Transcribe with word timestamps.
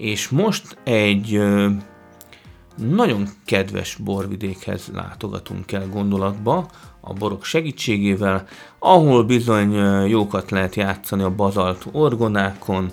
és 0.00 0.28
most 0.28 0.78
egy 0.84 1.42
nagyon 2.76 3.28
kedves 3.44 3.94
borvidékhez 3.94 4.90
látogatunk 4.94 5.72
el 5.72 5.88
gondolatba, 5.88 6.70
a 7.00 7.12
borok 7.12 7.44
segítségével, 7.44 8.46
ahol 8.78 9.24
bizony 9.24 9.72
jókat 10.06 10.50
lehet 10.50 10.74
játszani 10.74 11.22
a 11.22 11.34
bazalt 11.34 11.86
orgonákon, 11.92 12.92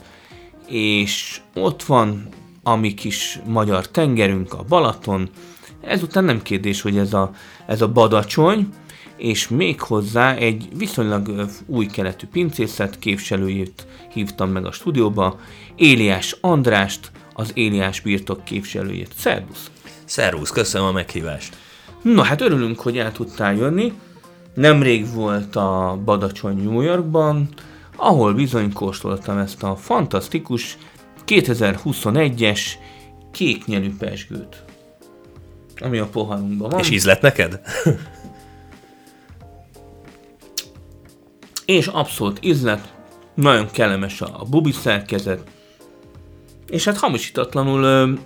és 0.67 1.41
ott 1.53 1.83
van 1.83 2.27
a 2.63 2.75
mi 2.75 2.93
kis 2.93 3.39
magyar 3.45 3.87
tengerünk, 3.87 4.53
a 4.53 4.63
Balaton. 4.67 5.29
Ezután 5.81 6.23
nem 6.23 6.41
kérdés, 6.41 6.81
hogy 6.81 6.97
ez 6.97 7.13
a, 7.13 7.31
ez 7.67 7.81
a 7.81 7.91
badacsony, 7.91 8.67
és 9.17 9.47
még 9.47 9.81
hozzá 9.81 10.35
egy 10.35 10.67
viszonylag 10.77 11.49
új 11.65 11.85
keletű 11.85 12.27
pincészet 12.31 12.99
képviselőjét 12.99 13.87
hívtam 14.13 14.49
meg 14.49 14.65
a 14.65 14.71
stúdióba, 14.71 15.39
Éliás 15.75 16.37
Andrást, 16.41 17.11
az 17.33 17.51
Éliás 17.53 17.99
birtok 17.99 18.43
képviselőjét. 18.43 19.11
Szervusz! 19.17 19.71
Szervusz, 20.05 20.49
köszönöm 20.49 20.87
a 20.87 20.91
meghívást! 20.91 21.57
Na 22.01 22.23
hát 22.23 22.41
örülünk, 22.41 22.79
hogy 22.79 22.97
el 22.97 23.11
tudtál 23.11 23.55
jönni. 23.55 23.93
Nemrég 24.53 25.13
volt 25.13 25.55
a 25.55 25.99
Badacsony 26.05 26.63
New 26.63 26.81
Yorkban, 26.81 27.49
ahol 27.95 28.33
bizony 28.33 28.73
kóstoltam 28.73 29.37
ezt 29.37 29.63
a 29.63 29.75
fantasztikus 29.75 30.77
2021-es 31.27 32.61
kéknyelű 33.31 33.95
pesgőt, 33.97 34.63
ami 35.79 35.97
a 35.97 36.05
poharunkban 36.05 36.69
van. 36.69 36.79
És 36.79 36.89
ízlet 36.89 37.21
neked? 37.21 37.59
és 41.67 41.87
abszolút 41.87 42.39
ízlet, 42.41 42.93
nagyon 43.33 43.71
kellemes 43.71 44.21
a 44.21 44.45
bubi 44.49 44.71
szerkezet, 44.71 45.49
és 46.69 46.85
hát 46.85 46.97
hamisítatlanul 46.97 48.17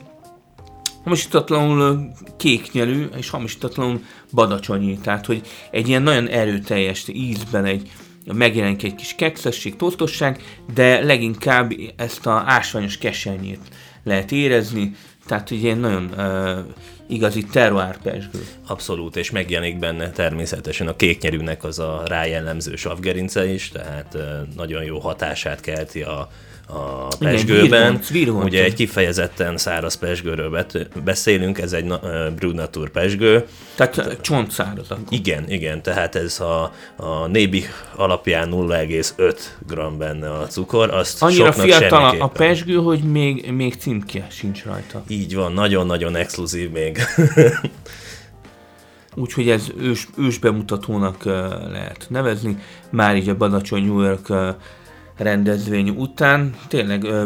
hamisítatlanul 1.04 2.12
kéknyelű, 2.38 3.06
és 3.18 3.30
hamisítatlanul 3.30 4.02
badacsonyi. 4.34 4.98
Tehát, 4.98 5.26
hogy 5.26 5.42
egy 5.72 5.88
ilyen 5.88 6.02
nagyon 6.02 6.28
erőteljes 6.28 7.08
ízben 7.08 7.66
egy 7.66 7.92
megjelenik 8.34 8.84
egy 8.84 8.96
kis 8.96 9.16
kekszesség, 9.18 9.76
tosztosság, 9.76 10.42
de 10.74 11.04
leginkább 11.04 11.72
ezt 11.96 12.26
a 12.26 12.44
ásványos 12.46 12.98
kesernyét 12.98 13.62
lehet 14.04 14.32
érezni, 14.32 14.96
tehát 15.32 15.52
ilyen 15.52 15.78
nagyon 15.78 16.14
uh, 16.18 16.58
igazi 17.08 17.46
terroár 17.46 17.98
pesgő. 17.98 18.46
Abszolút, 18.68 19.16
és 19.16 19.32
megjelenik 19.32 19.80
benne 19.80 20.10
természetesen 20.10 20.88
a 20.88 20.96
kéknyerűnek 20.96 21.64
az 21.64 21.80
a 21.80 22.04
rájellemző 22.06 22.76
savgerince 22.76 23.46
is, 23.46 23.70
tehát 23.70 24.14
uh, 24.14 24.24
nagyon 24.56 24.84
jó 24.84 25.00
hatását 25.00 25.60
kelti 25.60 26.02
a, 26.02 26.30
a 26.68 27.08
pesgőben. 27.20 28.00
Ugye 28.28 28.64
egy 28.64 28.74
kifejezetten 28.74 29.58
száraz 29.58 29.96
pesgőről 29.96 30.66
beszélünk, 31.04 31.60
ez 31.60 31.74
egy 31.74 31.94
Brunatur 32.36 32.90
pesgő. 32.90 33.46
Tehát 33.76 34.18
csontszáraz. 34.22 34.88
Igen, 35.10 35.50
igen, 35.50 35.82
tehát 35.82 36.16
ez 36.16 36.40
a, 36.40 36.74
a 36.96 37.28
nébi 37.28 37.64
alapján 37.96 38.50
0,5 38.52 39.36
g 39.68 39.98
benne 39.98 40.32
a 40.32 40.48
cukor. 40.48 40.94
Azt 40.94 41.24
Annyira 41.24 41.52
fiatal 41.52 42.16
a 42.20 42.28
pesgő, 42.28 42.76
hogy 42.76 43.00
még, 43.00 43.52
még 43.52 43.76
címke 43.80 44.28
sincs 44.30 44.64
rajta. 44.64 45.04
Így 45.08 45.36
van, 45.36 45.54
nagyon-nagyon 45.54 46.16
exkluzív 46.16 46.72
még. 46.72 46.98
Úgyhogy 49.16 49.50
ez 49.50 49.68
ős, 49.80 50.08
ős 50.18 50.38
bemutatónak 50.38 51.24
lehet 51.72 52.06
nevezni. 52.10 52.58
Már 52.90 53.16
így 53.16 53.30
a 53.30 53.38
Badacsony 53.38 53.86
New 53.86 54.02
York 54.02 54.56
rendezvény 55.24 55.90
után 55.90 56.56
tényleg 56.68 57.04
ö, 57.04 57.24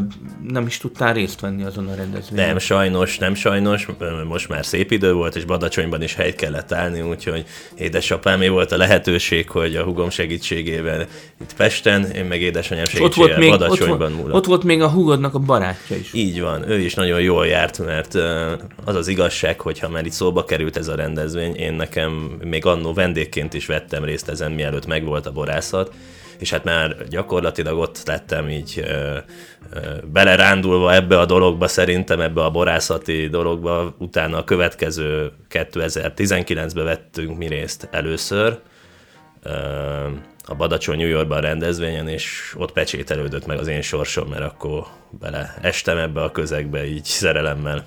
nem 0.48 0.66
is 0.66 0.78
tudtál 0.78 1.14
részt 1.14 1.40
venni 1.40 1.64
azon 1.64 1.88
a 1.88 1.96
rendezvényen. 1.96 2.48
Nem, 2.48 2.58
sajnos, 2.58 3.18
nem 3.18 3.34
sajnos, 3.34 3.88
most 4.28 4.50
már 4.50 4.66
szép 4.66 4.92
idő 4.92 5.14
volt, 5.14 5.36
és 5.36 5.46
Badacsonyban 5.46 6.02
is 6.02 6.16
helyt 6.16 6.36
kellett 6.36 6.72
állni, 6.72 7.02
úgyhogy 7.02 7.46
édesapámé 7.78 8.48
volt 8.48 8.72
a 8.72 8.78
lehetőség, 8.78 9.50
hogy 9.50 9.76
a 9.76 9.84
hugom 9.84 10.10
segítségével 10.10 11.06
itt 11.42 11.54
Pesten, 11.56 12.06
én 12.06 12.26
meg 12.26 12.42
édesanyám 12.42 12.86
segítségével 12.86 13.08
ott 13.08 13.16
volt 13.16 13.38
még, 13.38 13.50
Badacsonyban 13.50 14.14
ott, 14.14 14.34
ott 14.34 14.46
volt 14.46 14.64
még 14.64 14.82
a 14.82 14.90
hugodnak 14.90 15.34
a 15.34 15.40
barátja 15.40 15.96
is. 15.96 16.14
Így 16.14 16.42
van, 16.42 16.70
ő 16.70 16.80
is 16.80 16.94
nagyon 16.94 17.22
jól 17.22 17.48
járt, 17.48 17.86
mert 17.86 18.14
az 18.84 18.96
az 18.96 19.08
igazság, 19.08 19.60
hogy 19.60 19.80
ha 19.80 19.90
már 19.90 20.06
itt 20.06 20.12
szóba 20.12 20.44
került 20.44 20.78
ez 20.78 20.88
a 20.88 20.96
rendezvény, 20.96 21.56
én 21.56 21.74
nekem 21.74 22.38
még 22.44 22.66
annó 22.66 22.94
vendégként 22.94 23.54
is 23.54 23.66
vettem 23.66 24.04
részt 24.04 24.30
ezen, 24.30 24.52
mielőtt 24.52 24.86
megvolt 24.86 25.26
a 25.26 25.32
borászat, 25.32 25.92
és 26.40 26.50
hát 26.50 26.64
már 26.64 27.08
gyakorlatilag 27.08 27.78
ott 27.78 28.02
lettem 28.06 28.50
így 28.50 28.84
ö, 28.88 29.18
ö, 29.74 29.80
belerándulva 30.12 30.94
ebbe 30.94 31.20
a 31.20 31.26
dologba, 31.26 31.68
szerintem 31.68 32.22
ebbe 32.22 32.44
a 32.44 32.52
borászati 32.52 33.28
dologba. 33.28 33.96
Utána 33.98 34.38
a 34.38 34.44
következő 34.44 35.32
2019-ben 35.50 36.86
vettünk 36.86 37.38
mi 37.38 37.48
részt 37.48 37.88
először, 37.92 38.60
ö, 39.44 39.52
a 40.48 40.56
Badacsony 40.56 40.98
New 40.98 41.08
Yorkban 41.08 41.42
rendezvényen, 41.42 42.08
és 42.08 42.56
ott 42.58 42.72
pecsételődött 42.72 43.46
meg 43.46 43.60
az 43.60 43.68
én 43.68 43.82
sorsom, 43.82 44.30
mert 44.30 44.44
akkor 44.44 44.86
bele 45.20 45.56
estem 45.62 45.98
ebbe 45.98 46.24
a 46.24 46.32
közegbe 46.32 46.86
így 46.88 47.04
szerelemmel. 47.04 47.86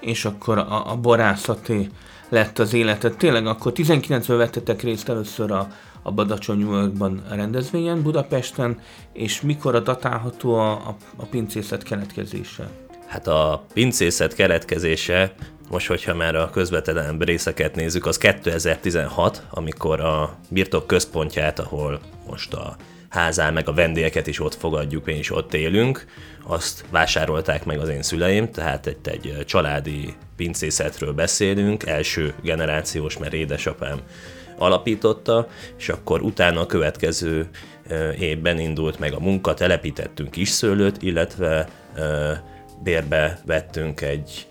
És 0.00 0.24
akkor 0.24 0.58
a, 0.58 0.90
a 0.90 0.96
borászati 0.96 1.90
lett 2.28 2.58
az 2.58 2.72
életed. 2.72 3.16
Tényleg 3.16 3.46
akkor 3.46 3.72
19-ben 3.74 4.36
vettetek 4.36 4.82
részt 4.82 5.08
először 5.08 5.50
a, 5.50 5.68
a 6.06 6.12
Badacsony 6.12 6.58
New 6.58 7.16
rendezvényen 7.28 8.02
Budapesten, 8.02 8.80
és 9.12 9.40
mikor 9.40 9.74
a 9.74 9.80
datálható 9.80 10.54
a, 10.54 10.70
a, 10.70 10.96
a 11.16 11.24
pincészet 11.24 11.82
keletkezése? 11.82 12.68
Hát 13.06 13.26
a 13.26 13.64
pincészet 13.72 14.34
keletkezése, 14.34 15.34
most 15.70 15.86
hogyha 15.86 16.14
már 16.14 16.34
a 16.34 16.50
közvetlen 16.50 17.18
részeket 17.18 17.74
nézzük, 17.74 18.06
az 18.06 18.18
2016, 18.18 19.46
amikor 19.50 20.00
a 20.00 20.36
birtok 20.48 20.86
központját, 20.86 21.58
ahol 21.58 22.00
most 22.28 22.54
a 22.54 22.76
házál, 23.08 23.52
meg 23.52 23.68
a 23.68 23.72
vendégeket 23.72 24.26
is 24.26 24.40
ott 24.40 24.54
fogadjuk, 24.54 25.08
én 25.08 25.18
is 25.18 25.30
ott 25.30 25.54
élünk, 25.54 26.06
azt 26.46 26.84
vásárolták 26.90 27.64
meg 27.64 27.78
az 27.78 27.88
én 27.88 28.02
szüleim, 28.02 28.50
tehát 28.50 28.86
egy, 28.86 28.98
egy 29.04 29.44
családi 29.44 30.14
pincészetről 30.36 31.12
beszélünk, 31.12 31.86
első 31.86 32.34
generációs, 32.42 33.18
mert 33.18 33.32
édesapám 33.32 33.98
alapította, 34.58 35.48
és 35.78 35.88
akkor 35.88 36.22
utána 36.22 36.60
a 36.60 36.66
következő 36.66 37.48
évben 38.18 38.58
indult 38.58 38.98
meg 38.98 39.12
a 39.12 39.20
munka, 39.20 39.54
telepítettünk 39.54 40.30
kis 40.30 40.48
szőlőt, 40.48 41.02
illetve 41.02 41.68
bérbe 42.82 43.40
vettünk 43.46 44.00
egy 44.00 44.46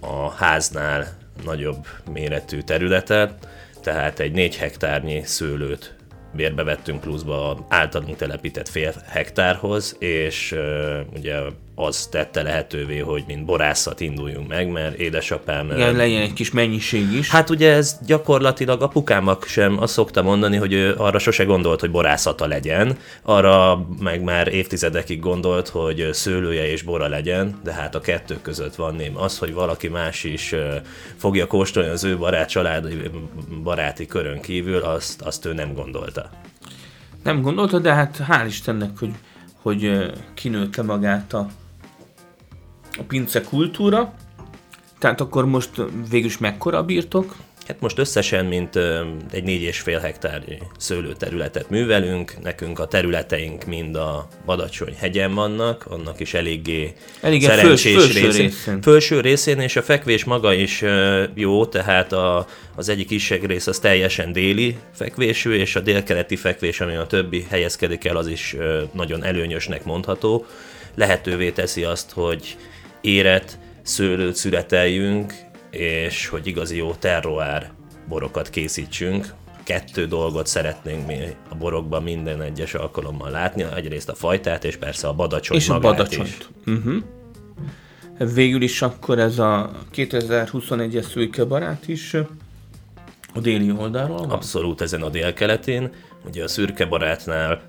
a 0.00 0.30
háznál 0.30 1.16
nagyobb 1.44 1.86
méretű 2.12 2.60
területet, 2.60 3.48
tehát 3.80 4.20
egy 4.20 4.32
négy 4.32 4.56
hektárnyi 4.56 5.22
szőlőt 5.24 5.94
bérbe 6.32 6.62
vettünk 6.62 7.00
pluszba 7.00 7.66
általunk 7.68 8.16
telepített 8.16 8.68
fél 8.68 8.92
hektárhoz, 9.06 9.96
és 9.98 10.56
ugye 11.14 11.36
az 11.78 12.06
tette 12.06 12.42
lehetővé, 12.42 12.98
hogy 12.98 13.24
mint 13.26 13.44
borászat 13.44 14.00
induljunk 14.00 14.48
meg, 14.48 14.68
mert 14.68 14.98
édesapám... 14.98 15.70
Igen, 15.70 15.96
legyen 15.96 16.22
egy 16.22 16.32
kis 16.32 16.50
mennyiség 16.50 17.12
is. 17.12 17.30
Hát 17.30 17.50
ugye 17.50 17.72
ez 17.72 17.98
gyakorlatilag 18.06 18.82
apukámak 18.82 19.46
sem 19.46 19.82
azt 19.82 19.92
szokta 19.92 20.22
mondani, 20.22 20.56
hogy 20.56 20.72
ő 20.72 20.94
arra 20.96 21.18
sose 21.18 21.44
gondolt, 21.44 21.80
hogy 21.80 21.90
borászata 21.90 22.46
legyen, 22.46 22.96
arra 23.22 23.86
meg 23.98 24.22
már 24.22 24.48
évtizedekig 24.48 25.20
gondolt, 25.20 25.68
hogy 25.68 26.08
szőlője 26.12 26.70
és 26.70 26.82
bora 26.82 27.08
legyen, 27.08 27.60
de 27.64 27.72
hát 27.72 27.94
a 27.94 28.00
kettő 28.00 28.38
között 28.42 28.74
van 28.74 28.94
ném 28.94 29.16
az, 29.16 29.38
hogy 29.38 29.52
valaki 29.52 29.88
más 29.88 30.24
is 30.24 30.54
fogja 31.16 31.46
kóstolni 31.46 31.88
az 31.88 32.04
ő 32.04 32.18
barát 32.18 32.48
családi 32.48 33.10
baráti 33.62 34.06
körön 34.06 34.40
kívül, 34.40 34.82
azt, 34.82 35.22
azt 35.22 35.44
ő 35.44 35.52
nem 35.52 35.74
gondolta. 35.74 36.30
Nem 37.22 37.42
gondolta, 37.42 37.78
de 37.78 37.94
hát 37.94 38.22
hál' 38.28 38.44
Istennek, 38.46 38.98
hogy, 38.98 39.12
hogy 39.62 40.12
kinőtte 40.34 40.82
magát 40.82 41.32
a 41.32 41.48
a 42.98 43.02
pince 43.02 43.40
kultúra, 43.40 44.14
tehát 44.98 45.20
akkor 45.20 45.46
most 45.46 45.70
végül 46.10 46.26
is 46.26 46.38
mekkora 46.38 46.82
birtok? 46.82 47.36
Hát 47.66 47.80
most 47.80 47.98
összesen, 47.98 48.44
mint 48.44 48.78
egy 49.30 49.42
négy 49.42 49.62
és 49.62 49.80
fél 49.80 49.98
hektárnyi 49.98 50.58
szőlőterületet 50.78 51.70
művelünk, 51.70 52.42
nekünk 52.42 52.78
a 52.78 52.86
területeink 52.86 53.64
mind 53.64 53.96
a 53.96 54.28
Badacsony 54.44 54.94
hegyen 54.98 55.34
vannak, 55.34 55.86
annak 55.88 56.20
is 56.20 56.34
eléggé 56.34 56.92
Elég 57.20 57.42
szerencsés 57.42 57.92
föls, 57.92 58.04
felső 58.04 58.26
részén. 58.26 58.40
részén. 58.40 58.82
Fölső 58.82 59.20
részén, 59.20 59.60
és 59.60 59.76
a 59.76 59.82
fekvés 59.82 60.24
maga 60.24 60.52
is 60.52 60.84
jó, 61.34 61.66
tehát 61.66 62.12
a, 62.12 62.46
az 62.74 62.88
egyik 62.88 63.06
kisebb 63.06 63.46
rész 63.46 63.66
az 63.66 63.78
teljesen 63.78 64.32
déli 64.32 64.76
fekvésű, 64.92 65.52
és 65.52 65.76
a 65.76 65.80
délkeleti 65.80 66.36
fekvés, 66.36 66.80
ami 66.80 66.94
a 66.94 67.06
többi 67.06 67.46
helyezkedik 67.50 68.04
el, 68.04 68.16
az 68.16 68.26
is 68.26 68.56
nagyon 68.92 69.24
előnyösnek 69.24 69.84
mondható. 69.84 70.46
Lehetővé 70.94 71.50
teszi 71.50 71.84
azt, 71.84 72.10
hogy 72.10 72.56
éret, 73.06 73.58
szőlőt 73.82 74.34
szüreteljünk, 74.34 75.34
és 75.70 76.28
hogy 76.28 76.46
igazi 76.46 76.76
jó 76.76 76.94
terroár 76.94 77.70
borokat 78.08 78.50
készítsünk. 78.50 79.34
Kettő 79.62 80.06
dolgot 80.06 80.46
szeretnénk 80.46 81.06
mi 81.06 81.18
a 81.48 81.54
borokban 81.54 82.02
minden 82.02 82.42
egyes 82.42 82.74
alkalommal 82.74 83.30
látni, 83.30 83.64
egyrészt 83.74 84.08
a 84.08 84.14
fajtát, 84.14 84.64
és 84.64 84.76
persze 84.76 85.08
a 85.08 85.12
badacsony 85.12 85.56
És 85.56 85.68
a 85.68 85.78
badacsont. 85.78 86.48
Uh-huh. 86.66 87.02
Végül 88.34 88.62
is 88.62 88.82
akkor 88.82 89.18
ez 89.18 89.38
a 89.38 89.70
2021-es 89.94 91.10
szőke 91.10 91.44
barát 91.44 91.88
is 91.88 92.14
a 93.34 93.40
déli 93.40 93.70
oldalról? 93.70 94.26
Abszolút 94.30 94.80
ezen 94.80 95.02
a 95.02 95.08
délkeletén. 95.08 95.90
Ugye 96.26 96.42
a 96.42 96.48
szürke 96.48 96.84
barátnál 96.84 97.60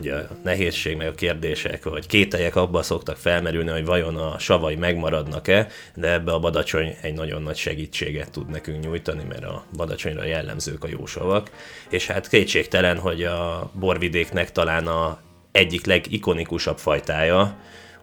ugye 0.00 0.14
a 0.14 0.26
nehézség 0.42 0.96
meg 0.96 1.08
a 1.08 1.14
kérdések, 1.14 1.84
vagy 1.84 2.06
kételyek 2.06 2.56
abban 2.56 2.82
szoktak 2.82 3.16
felmerülni, 3.16 3.70
hogy 3.70 3.84
vajon 3.84 4.16
a 4.16 4.38
savai 4.38 4.76
megmaradnak-e, 4.76 5.68
de 5.94 6.12
ebbe 6.12 6.32
a 6.32 6.38
badacsony 6.38 6.96
egy 7.00 7.14
nagyon 7.14 7.42
nagy 7.42 7.56
segítséget 7.56 8.30
tud 8.30 8.48
nekünk 8.48 8.84
nyújtani, 8.84 9.24
mert 9.28 9.44
a 9.44 9.64
badacsonyra 9.76 10.24
jellemzők 10.24 10.84
a 10.84 10.88
jó 10.88 11.06
savak. 11.06 11.50
És 11.90 12.06
hát 12.06 12.28
kétségtelen, 12.28 12.98
hogy 12.98 13.24
a 13.24 13.70
borvidéknek 13.74 14.52
talán 14.52 14.86
a 14.86 15.18
egyik 15.52 15.86
legikonikusabb 15.86 16.78
fajtája, 16.78 17.56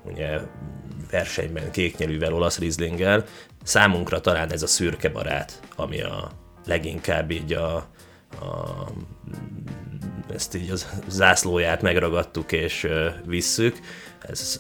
ugye 0.03 0.39
versenyben 1.11 1.71
kéknyelűvel, 1.71 2.33
olasz 2.33 2.59
rizlinggel, 2.59 3.25
számunkra 3.63 4.21
talán 4.21 4.51
ez 4.51 4.63
a 4.63 4.67
szürke 4.67 5.09
barát, 5.09 5.59
ami 5.75 6.01
a 6.01 6.31
leginkább 6.65 7.31
így 7.31 7.53
a, 7.53 7.87
a 8.41 8.88
ezt 10.33 10.56
így 10.56 10.69
az 10.69 10.88
zászlóját 11.07 11.81
megragadtuk 11.81 12.51
és 12.51 12.88
visszük. 13.25 13.80
Ez, 14.21 14.59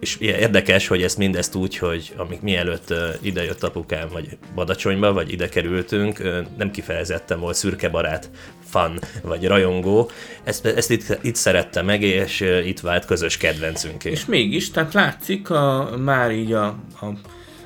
és 0.00 0.16
érdekes, 0.16 0.86
hogy 0.86 1.02
ezt 1.02 1.18
mindezt 1.18 1.54
úgy, 1.54 1.76
hogy 1.76 2.12
amik 2.16 2.40
mielőtt 2.40 2.94
ide 3.20 3.44
jött 3.44 3.62
apukám, 3.62 4.08
vagy 4.12 4.38
Badacsonyba, 4.54 5.12
vagy 5.12 5.32
ide 5.32 5.48
kerültünk, 5.48 6.22
nem 6.56 6.70
kifejezetten 6.70 7.40
volt 7.40 7.56
szürke 7.56 7.88
barát 7.88 8.30
fan, 8.64 8.98
vagy 9.22 9.46
rajongó. 9.46 10.10
Ezt, 10.44 10.66
ezt 10.66 10.90
itt, 10.90 11.18
itt 11.22 11.34
szerette 11.34 11.82
meg, 11.82 12.02
és 12.02 12.40
itt 12.64 12.80
vált 12.80 13.04
közös 13.04 13.36
kedvencünké. 13.36 14.10
És 14.10 14.26
mégis, 14.26 14.70
tehát 14.70 14.94
látszik 14.94 15.50
a, 15.50 15.96
már 15.98 16.32
így 16.32 16.52
a, 16.52 16.66
a, 17.00 17.06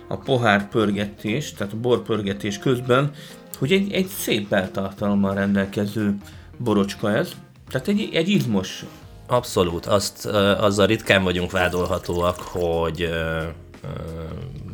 a 0.08 0.16
pohár 0.16 0.68
pörgetés, 0.68 1.52
tehát 1.52 1.72
a 1.72 1.76
borpörgetés 1.80 2.58
közben, 2.58 3.12
hogy 3.54 3.72
egy, 3.72 3.92
egy 3.92 4.06
szép 4.06 4.48
beltartalommal 4.48 5.34
rendelkező 5.34 6.16
borocska 6.58 7.16
ez. 7.16 7.32
Tehát 7.68 7.88
egy, 7.88 8.10
egy 8.12 8.28
izmos. 8.28 8.84
Abszolút. 9.26 9.86
Azt, 9.86 10.26
azzal 10.26 10.86
ritkán 10.86 11.22
vagyunk 11.22 11.50
vádolhatóak, 11.50 12.40
hogy 12.40 13.08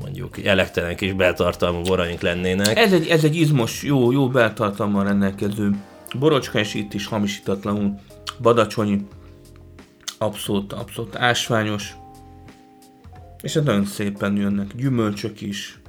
mondjuk 0.01 0.45
elektelen 0.45 0.97
kis 0.97 1.13
beltartalmú 1.13 1.83
boraink 1.83 2.21
lennének. 2.21 2.79
Ez 2.79 2.93
egy, 2.93 3.07
ez 3.07 3.25
egy 3.25 3.37
izmos, 3.37 3.83
jó, 3.83 4.13
jó 4.13 4.29
beltartalommal 4.29 5.05
rendelkező 5.05 5.71
borocska, 6.19 6.59
és 6.59 6.75
itt 6.75 6.95
is 6.95 7.07
hamisítatlanul 7.07 7.95
badacsonyi, 8.41 9.07
abszolút, 10.19 10.73
abszolút 10.73 11.17
ásványos, 11.17 11.95
és 13.43 13.57
ez 13.57 13.65
nagyon 13.65 13.85
szépen 13.85 14.37
jönnek 14.37 14.77
gyümölcsök 14.77 15.41
is, 15.41 15.80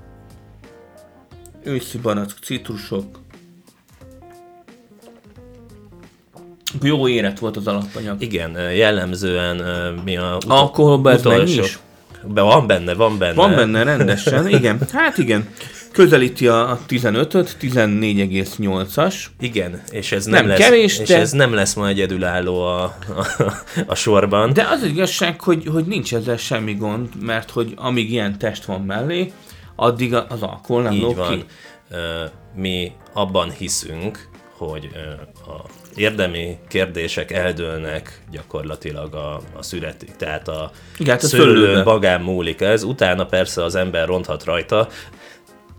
őszi 1.63 1.97
barack, 1.97 2.37
citrusok, 2.43 3.19
jó 6.81 7.07
éret 7.07 7.39
volt 7.39 7.57
az 7.57 7.67
alapanyag. 7.67 8.21
Igen, 8.21 8.73
jellemzően 8.73 9.55
mi 10.05 10.17
a 10.17 10.35
ut- 10.35 10.45
Alkoholban 10.47 11.13
ez 11.13 11.23
mennyi 11.23 11.51
is? 11.51 11.79
Be, 12.23 12.41
van 12.41 12.67
benne, 12.67 12.93
van 12.93 13.17
benne. 13.17 13.33
Van 13.33 13.55
benne 13.55 13.83
rendesen, 13.83 14.47
igen. 14.49 14.79
Hát 14.91 15.17
igen. 15.17 15.49
Közelíti 15.91 16.47
a 16.47 16.79
15-öt, 16.87 17.57
14,8-as. 17.61 19.15
Igen, 19.39 19.81
és 19.89 20.11
ez 20.11 20.25
nem, 20.25 20.33
nem 20.33 20.47
lesz, 20.47 20.59
kevés, 20.59 20.99
és 20.99 21.07
de... 21.07 21.17
ez 21.19 21.31
nem 21.31 21.53
lesz 21.53 21.73
ma 21.73 21.87
egyedülálló 21.87 22.61
a, 22.61 22.83
a, 22.83 22.95
a 23.87 23.95
sorban. 23.95 24.53
De 24.53 24.67
az 24.71 24.83
igazság, 24.83 25.41
hogy, 25.41 25.67
hogy 25.67 25.85
nincs 25.85 26.13
ezzel 26.13 26.37
semmi 26.37 26.73
gond, 26.73 27.09
mert 27.21 27.49
hogy 27.49 27.73
amíg 27.75 28.11
ilyen 28.11 28.37
test 28.37 28.65
van 28.65 28.81
mellé, 28.81 29.31
addig 29.81 30.13
az 30.13 30.41
alkohol 30.41 30.81
nem 30.81 30.93
Így 30.93 31.15
van. 31.15 31.29
ki. 31.31 31.45
Mi 32.55 32.91
abban 33.13 33.51
hiszünk, 33.51 34.29
hogy 34.57 34.89
a 35.47 35.69
érdemi 35.95 36.57
kérdések 36.67 37.31
eldőlnek 37.31 38.21
gyakorlatilag 38.31 39.13
a, 39.13 39.41
a 39.57 39.61
születik. 39.63 40.15
Tehát 40.15 40.47
a, 40.47 40.71
Igen, 40.97 41.11
hát 41.11 41.21
szőlőn 41.25 41.83
bagán 41.83 42.21
múlik 42.21 42.61
ez, 42.61 42.83
utána 42.83 43.25
persze 43.25 43.63
az 43.63 43.75
ember 43.75 44.07
ronthat 44.07 44.43
rajta, 44.43 44.87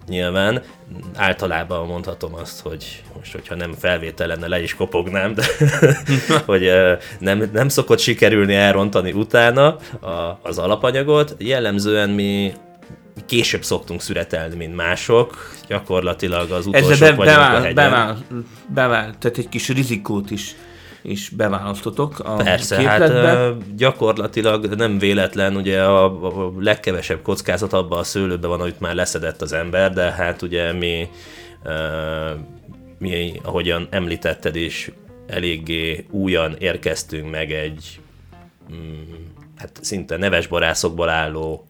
nyilván 0.08 0.62
általában 1.14 1.87
mondhatom 1.87 2.34
azt, 2.34 2.60
hogy 2.60 3.02
most, 3.16 3.32
hogyha 3.32 3.55
nem 3.55 3.72
felvétel 3.72 4.26
lenne, 4.26 4.48
le 4.48 4.62
is 4.62 4.75
kopognám, 4.75 5.34
de 5.34 5.44
hogy 6.46 6.70
nem, 7.19 7.50
nem 7.52 7.69
szokott 7.69 7.98
sikerülni 7.98 8.55
elrontani 8.55 9.12
utána 9.12 9.76
a, 10.00 10.38
az 10.43 10.58
alapanyagot. 10.58 11.34
Jellemzően 11.38 12.10
mi 12.10 12.52
később 13.26 13.64
szoktunk 13.64 14.00
szüretelni, 14.00 14.56
mint 14.56 14.76
mások, 14.76 15.54
gyakorlatilag 15.69 16.50
az 16.50 16.66
utolsók 16.66 16.90
Ezzel 16.90 17.10
be, 17.10 17.16
vagyunk 17.16 17.36
a 17.36 17.40
bevál, 17.40 17.60
hegyen. 17.60 17.74
bevál, 17.74 18.19
bevál, 18.66 19.14
tehát 19.19 19.38
egy 19.38 19.48
kis 19.48 19.69
rizikót 19.69 20.30
is, 20.30 20.54
is 21.02 21.28
beválasztotok 21.28 22.19
a 22.19 22.34
Persze, 22.34 22.76
képletbe. 22.76 23.28
hát 23.28 23.76
gyakorlatilag 23.76 24.66
nem 24.66 24.98
véletlen, 24.98 25.56
ugye 25.56 25.82
a, 25.82 26.04
a 26.04 26.52
legkevesebb 26.58 27.22
kockázat 27.22 27.72
abban 27.72 27.98
a 27.98 28.04
szőlőben 28.04 28.50
van, 28.50 28.60
amit 28.60 28.80
már 28.80 28.94
leszedett 28.94 29.42
az 29.42 29.52
ember, 29.52 29.92
de 29.92 30.10
hát 30.10 30.42
ugye 30.42 30.72
mi, 30.72 31.08
mi 32.98 33.40
ahogyan 33.42 33.86
említetted 33.90 34.56
is, 34.56 34.90
eléggé 35.26 36.06
újan 36.10 36.56
érkeztünk 36.58 37.30
meg 37.30 37.52
egy 37.52 38.00
mm, 38.72 39.02
hát 39.56 39.78
szinte 39.82 40.16
neves 40.16 40.46
borászokból 40.46 41.08
álló 41.08 41.66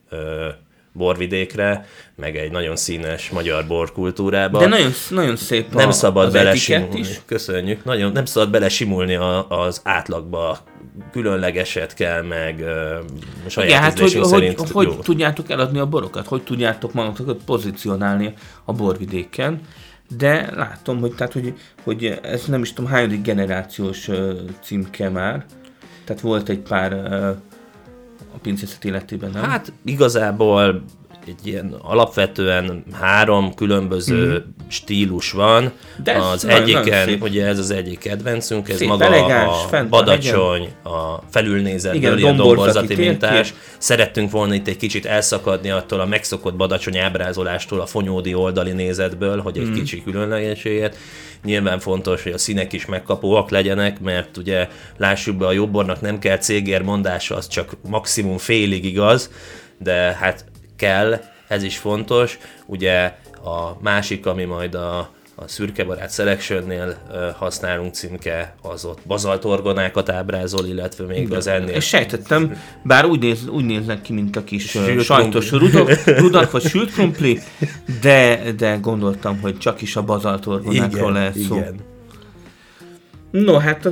borvidékre, 0.92 1.86
meg 2.16 2.36
egy 2.36 2.50
nagyon 2.50 2.76
színes 2.76 3.30
magyar 3.30 3.66
borkultúrába. 3.66 4.58
De 4.58 4.66
nagyon, 4.66 4.90
nagyon 5.10 5.36
szép 5.36 5.74
nem 5.74 5.88
a, 5.88 5.92
szabad 5.92 6.26
az 6.26 6.32
belesimulni. 6.32 6.98
is. 6.98 7.20
Köszönjük. 7.26 7.84
Nagyon, 7.84 8.12
nem 8.12 8.24
szabad 8.24 8.50
belesimulni 8.50 9.14
a, 9.14 9.48
az 9.48 9.80
átlagba. 9.84 10.58
Különlegeset 11.12 11.94
kell, 11.94 12.22
meg 12.22 12.60
ö, 12.60 12.96
saját 13.46 13.70
Igen, 13.70 13.82
hát 13.82 13.98
hogy, 13.98 14.12
hogy, 14.12 14.24
szerint 14.24 14.70
hogy 14.70 14.86
jó. 14.86 14.94
tudjátok 14.94 15.50
eladni 15.50 15.78
a 15.78 15.86
borokat, 15.86 16.26
hogy 16.26 16.42
tudjátok 16.42 16.92
magatokat 16.92 17.40
pozícionálni 17.44 18.34
a 18.64 18.72
borvidéken, 18.72 19.60
de 20.16 20.50
látom, 20.54 21.00
hogy, 21.00 21.14
tehát, 21.14 21.32
hogy, 21.32 21.54
hogy 21.82 22.18
ez 22.22 22.44
nem 22.44 22.62
is 22.62 22.72
tudom, 22.72 22.90
hányadik 22.90 23.22
generációs 23.22 24.08
ö, 24.08 24.32
címke 24.62 25.08
már, 25.08 25.44
tehát 26.04 26.22
volt 26.22 26.48
egy 26.48 26.58
pár 26.58 26.92
ö, 26.92 27.30
a 28.34 28.38
pincészet 28.42 28.84
életében, 28.84 29.30
nem? 29.30 29.42
Hát 29.42 29.72
igazából 29.84 30.82
egy 31.26 31.46
ilyen 31.46 31.74
alapvetően 31.82 32.84
három 33.00 33.54
különböző 33.54 34.32
mm. 34.32 34.50
stílus 34.68 35.32
van. 35.32 35.72
De 36.02 36.12
az 36.12 36.42
nagyon- 36.42 36.62
egyiken, 36.62 37.18
ugye 37.20 37.46
ez 37.46 37.58
az 37.58 37.70
egyik 37.70 37.98
kedvencünk, 37.98 38.68
ez 38.68 38.76
Szép, 38.76 38.88
maga 38.88 39.04
elegáns, 39.04 39.64
a 39.64 39.68
fent 39.68 39.88
badacsony, 39.88 40.68
a 40.82 41.22
felülnézetből, 41.30 42.00
Igen, 42.00 42.18
ilyen 42.18 42.36
domborzati 42.36 42.94
mintás. 42.94 43.32
térkép. 43.32 43.54
Szerettünk 43.78 44.30
volna 44.30 44.54
itt 44.54 44.68
egy 44.68 44.76
kicsit 44.76 45.06
elszakadni 45.06 45.70
attól 45.70 46.00
a 46.00 46.06
megszokott 46.06 46.54
badacsony 46.54 46.98
ábrázolástól, 46.98 47.80
a 47.80 47.86
fonyódi 47.86 48.34
oldali 48.34 48.72
nézetből, 48.72 49.40
hogy 49.40 49.58
egy 49.58 49.68
mm. 49.68 49.72
kicsi 49.72 50.02
különlegességet. 50.02 50.96
Nyilván 51.44 51.78
fontos, 51.78 52.22
hogy 52.22 52.32
a 52.32 52.38
színek 52.38 52.72
is 52.72 52.86
megkapóak 52.86 53.50
legyenek, 53.50 54.00
mert 54.00 54.36
ugye 54.36 54.68
lássuk 54.96 55.36
be, 55.36 55.46
a 55.46 55.52
jobbornak 55.52 56.00
nem 56.00 56.18
kell 56.18 56.38
cégér 56.38 56.82
mondása, 56.82 57.36
az 57.36 57.48
csak 57.48 57.76
maximum 57.88 58.38
félig 58.38 58.84
igaz, 58.84 59.30
de 59.78 59.92
hát 59.92 60.44
kell, 60.82 61.20
ez 61.48 61.62
is 61.62 61.78
fontos. 61.78 62.38
Ugye 62.66 63.14
a 63.44 63.82
másik, 63.82 64.26
ami 64.26 64.44
majd 64.44 64.74
a 64.74 65.10
a 65.34 65.48
szürkebarát 65.48 66.12
Selectionnél 66.12 66.96
használunk 67.38 67.94
címke, 67.94 68.54
az 68.62 68.84
ott 68.84 68.98
bazaltorgonákat 69.06 70.08
ábrázol, 70.08 70.66
illetve 70.66 71.04
még 71.04 71.22
Igen. 71.22 71.36
az 71.36 71.46
ennél. 71.46 71.74
És 71.74 71.84
sejtettem, 71.84 72.56
bár 72.82 73.04
úgy, 73.04 73.20
néz, 73.20 73.48
úgy 73.48 73.64
néznek 73.64 74.02
ki, 74.02 74.12
mint 74.12 74.36
a 74.36 74.44
kis 74.44 74.68
sült 74.68 75.02
sajtos 75.02 75.50
rudok, 75.50 76.04
rudak, 76.24 76.50
vagy 76.50 76.62
sült 76.62 76.92
krumpli, 76.92 77.40
de, 78.00 78.52
de 78.56 78.76
gondoltam, 78.76 79.40
hogy 79.40 79.58
csak 79.58 79.80
is 79.80 79.96
a 79.96 80.02
bazaltorgonákról 80.02 81.12
lehet 81.12 81.38
szó. 81.38 81.56
Igen. 81.56 81.76
No, 83.30 83.58
hát 83.58 83.88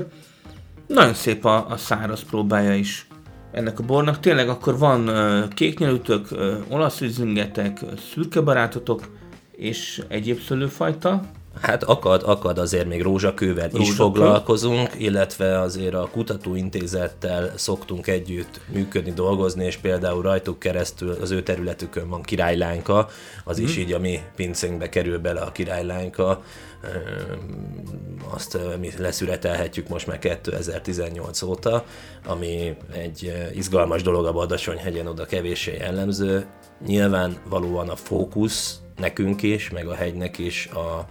nagyon 0.87 1.14
szép 1.14 1.44
a, 1.44 1.66
a 1.68 1.76
száraz 1.76 2.23
próbája 2.30 2.75
is 2.75 3.06
ennek 3.52 3.78
a 3.78 3.83
bornak. 3.83 4.21
Tényleg 4.21 4.49
akkor 4.49 4.78
van 4.78 5.09
uh, 5.09 5.49
kéknyelőtök, 5.49 6.28
uh, 6.30 6.57
olasz 6.69 6.99
rizlingetek, 6.99 7.78
uh, 7.83 7.99
szürkebarátotok 8.12 9.09
és 9.52 10.02
egyéb 10.09 10.40
szőlőfajta. 10.40 11.21
Hát 11.61 11.83
akad, 11.83 12.23
akad 12.25 12.59
azért 12.59 12.87
még 12.87 13.02
rózsakővel 13.02 13.69
Rózsakő. 13.69 13.83
is 13.83 13.95
foglalkozunk, 13.95 14.90
illetve 14.99 15.61
azért 15.61 15.95
a 15.95 16.09
kutatóintézettel 16.12 17.52
szoktunk 17.57 18.07
együtt 18.07 18.61
működni, 18.73 19.12
dolgozni, 19.12 19.64
és 19.64 19.76
például 19.76 20.23
rajtuk 20.23 20.59
keresztül 20.59 21.16
az 21.21 21.30
ő 21.30 21.42
területükön 21.42 22.09
van 22.09 22.23
királylánka, 22.23 23.09
az 23.45 23.57
hmm. 23.57 23.64
is 23.64 23.73
mhm. 23.73 23.80
így 23.80 23.92
a 23.92 23.99
mi 23.99 24.21
pincénkbe 24.37 24.88
kerül 24.88 25.19
bele 25.19 25.40
a 25.40 25.52
királylánka, 25.52 26.42
azt 28.30 28.59
mi 28.80 28.90
leszületelhetjük 28.99 29.88
most 29.88 30.07
már 30.07 30.19
2018 30.19 31.42
óta, 31.42 31.85
ami 32.26 32.76
egy 32.92 33.33
izgalmas 33.54 34.02
dolog 34.02 34.26
a 34.26 34.33
Badacsonyhegyen, 34.33 35.07
oda 35.07 35.25
kevéssé 35.25 35.76
jellemző. 35.76 36.47
Nyilván 36.87 37.37
valóan 37.49 37.88
a 37.88 37.97
fókusz 37.97 38.80
nekünk 38.97 39.42
is, 39.42 39.71
meg 39.71 39.87
a 39.88 39.95
hegynek 39.95 40.38
is 40.38 40.66
a, 40.66 41.07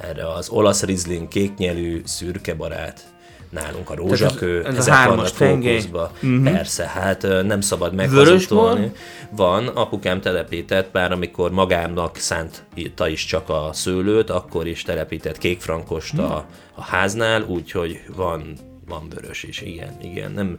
erre 0.00 0.32
az 0.32 0.48
olasz 0.48 0.82
rizling, 0.82 1.28
kéknyelű, 1.28 2.02
szürke 2.04 2.54
barát, 2.54 3.04
nálunk 3.50 3.90
a 3.90 3.94
rózsakő, 3.94 4.58
ez, 4.58 4.66
ez 4.66 4.76
ezek 4.78 4.92
a 4.92 4.96
hármas 4.96 5.30
fókuszba. 5.30 6.10
Uh-huh. 6.14 6.52
Persze, 6.52 6.86
hát 6.86 7.22
nem 7.22 7.60
szabad 7.60 7.94
meghazudtolni. 7.94 8.92
Van, 9.30 9.66
apukám 9.68 10.20
telepített, 10.20 10.90
bár 10.90 11.12
amikor 11.12 11.50
magának 11.50 12.16
szánta 12.16 13.08
is 13.08 13.24
csak 13.24 13.48
a 13.48 13.70
szőlőt, 13.72 14.30
akkor 14.30 14.66
is 14.66 14.82
telepített 14.82 15.38
kékfrankost 15.38 16.12
uh-huh. 16.12 16.30
a, 16.30 16.46
a 16.74 16.82
háznál, 16.82 17.42
úgyhogy 17.42 18.00
van, 18.16 18.56
van 18.86 19.08
vörös 19.08 19.42
is, 19.42 19.60
igen, 19.60 19.96
igen. 20.02 20.32
Nem, 20.32 20.56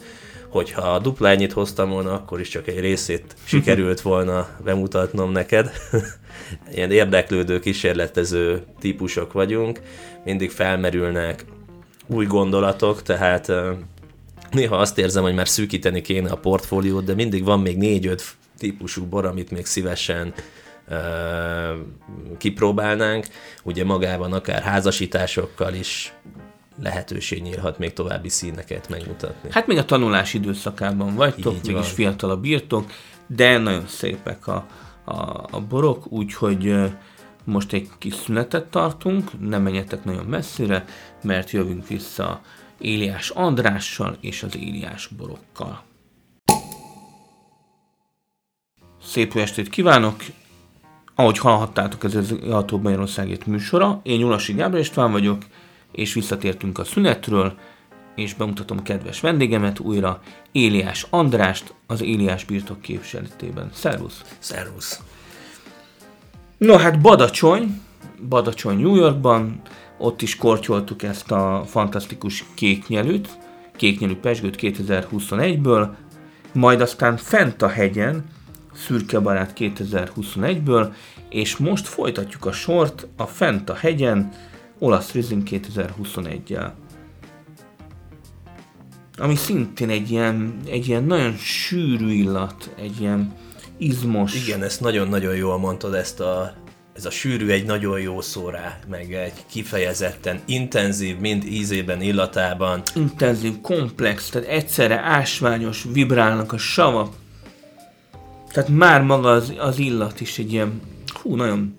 hogyha 0.50 0.82
a 0.82 1.00
duplányit 1.00 1.51
hoztam 1.51 1.89
volna, 1.89 2.13
akkor 2.13 2.39
is 2.39 2.48
csak 2.48 2.67
egy 2.67 2.79
részét 2.79 3.36
sikerült 3.46 4.01
volna 4.01 4.50
bemutatnom 4.63 5.32
neked. 5.32 5.72
Ilyen 6.74 6.91
érdeklődő, 6.91 7.60
kísérletező 7.60 8.63
típusok 8.79 9.34
vagyunk, 9.34 9.82
mindig 10.24 10.51
felmerülnek 10.51 11.46
új 12.08 12.25
gondolatok, 12.25 13.01
tehát 13.01 13.51
néha 14.51 14.75
azt 14.75 14.98
érzem, 14.98 15.24
hogy 15.24 15.34
már 15.34 15.48
szűkíteni 15.48 16.01
kéne 16.01 16.29
a 16.29 16.38
portfóliót, 16.38 17.03
de 17.03 17.13
mindig 17.13 17.44
van 17.44 17.60
még 17.60 17.77
négy-öt 17.77 18.24
típusú 18.58 19.05
bor, 19.05 19.25
amit 19.25 19.51
még 19.51 19.65
szívesen 19.65 20.34
uh, 20.89 20.98
kipróbálnánk. 22.38 23.25
Ugye 23.63 23.84
magában 23.84 24.34
akár 24.34 24.62
házasításokkal 24.62 25.74
is 25.74 26.13
lehetőség 26.82 27.41
nyílhat 27.41 27.77
még 27.77 27.94
további 27.94 28.29
színeket 28.29 28.89
megmutatni. 28.89 29.50
Hát 29.51 29.67
még 29.67 29.77
a 29.77 29.86
tanulás 29.86 30.34
időszakában 30.34 31.15
vagytok, 31.15 31.53
Így 31.53 31.62
mégis 31.62 31.74
van. 31.74 31.84
fiatal 31.84 32.29
a 32.29 32.38
birtok, 32.38 32.91
de 33.27 33.58
nagyon 33.58 33.88
szépek 33.88 34.48
a, 34.48 34.65
a, 35.03 35.46
a 35.51 35.62
borok, 35.70 36.12
úgyhogy 36.12 36.75
most 37.44 37.74
egy 37.74 37.89
kis 37.98 38.13
szünetet 38.13 38.65
tartunk, 38.65 39.48
nem 39.50 39.62
menjetek 39.62 40.03
nagyon 40.03 40.25
messzire, 40.25 40.86
mert 41.24 41.51
jövünk 41.51 41.88
vissza 41.88 42.41
Éliás 42.77 43.29
Andrással 43.29 44.17
és 44.20 44.44
az 44.44 44.55
Éliás 44.58 45.08
borokkal. 45.08 45.84
Szép 49.03 49.34
jó 49.34 49.41
estét 49.41 49.70
kívánok! 49.70 50.15
Ahogy 51.15 51.38
hallhattátok, 51.38 52.03
ez 52.03 52.15
az 52.15 52.32
Ihatóbb 52.44 52.84
Magyarországért 52.84 53.46
műsora. 53.46 54.00
Én 54.03 54.17
Nyulasi 54.17 54.53
Gábor 54.53 54.79
István 54.79 55.12
vagyok, 55.12 55.41
és 55.96 56.14
visszatértünk 56.14 56.80
a 56.80 56.84
szünetről, 56.84 57.54
és 58.16 58.34
bemutatom 58.34 58.84
kedves 58.84 59.20
vendégemet 59.20 59.80
újra, 59.80 60.22
Éliás 60.52 61.06
Andrást, 61.10 61.74
az 61.88 62.02
Éliás 62.02 62.44
birtok 62.44 62.82
képviseletében. 62.82 63.70
Szervusz! 63.74 64.22
Szervusz! 64.40 65.02
No 66.58 66.78
hát 66.78 67.02
Badacsony, 67.02 67.82
Badacsony 68.30 68.80
New 68.80 68.96
Yorkban, 68.96 69.62
ott 69.98 70.22
is 70.22 70.36
kortyoltuk 70.36 71.04
ezt 71.04 71.32
a 71.32 71.64
fantasztikus 71.68 72.44
kéknyelűt, 72.54 73.38
kéknyelű 73.75 74.16
pesgőt 74.16 74.58
2021-ből, 74.62 75.88
majd 76.54 76.82
aztán 76.82 77.18
fent 77.18 77.62
a 77.62 77.68
hegyen, 77.68 78.25
Szürke 78.74 79.20
Barát 79.20 79.54
2021-ből, 79.58 80.94
és 81.30 81.58
most 81.58 81.88
folytatjuk 81.88 82.46
a 82.46 82.52
sort 82.52 83.08
a 83.18 83.25
fent 83.25 83.70
a 83.70 83.74
hegyen, 83.74 84.32
olasz 84.79 85.12
Rizzing 85.12 85.44
2021-jel. 85.51 86.72
Ami 89.17 89.36
szintén 89.36 89.89
egy 89.89 90.12
ilyen, 90.12 90.60
egy 90.70 90.88
ilyen 90.88 91.03
nagyon 91.03 91.36
sűrű 91.36 92.12
illat, 92.12 92.74
egy 92.77 93.01
ilyen 93.01 93.34
izmos. 93.77 94.46
Igen, 94.46 94.63
ezt 94.63 94.82
nagyon-nagyon 94.82 95.36
jól 95.36 95.58
mondtad, 95.58 95.94
ezt 95.94 96.20
a, 96.20 96.53
ez 96.94 97.05
a 97.05 97.10
sűrű 97.10 97.50
egy 97.50 97.65
nagyon 97.65 98.00
jó 98.00 98.22
szó 98.22 98.50
rá, 98.50 98.79
meg 98.89 99.13
egy 99.13 99.46
kifejezetten 99.50 100.39
intenzív, 100.46 101.17
mind 101.17 101.46
ízében, 101.46 102.01
illatában. 102.01 102.82
Intenzív, 102.96 103.62
komplex, 103.62 104.29
tehát 104.29 104.48
egyszerre 104.48 105.00
ásványos, 105.00 105.86
vibrálnak 105.91 106.53
a 106.53 106.58
savak. 106.58 107.13
Tehát 108.51 108.70
már 108.70 109.01
maga 109.01 109.32
az, 109.32 109.53
az 109.58 109.79
illat 109.79 110.22
is 110.22 110.38
egy 110.38 110.51
ilyen, 110.51 110.82
hú, 111.22 111.36
nagyon 111.36 111.75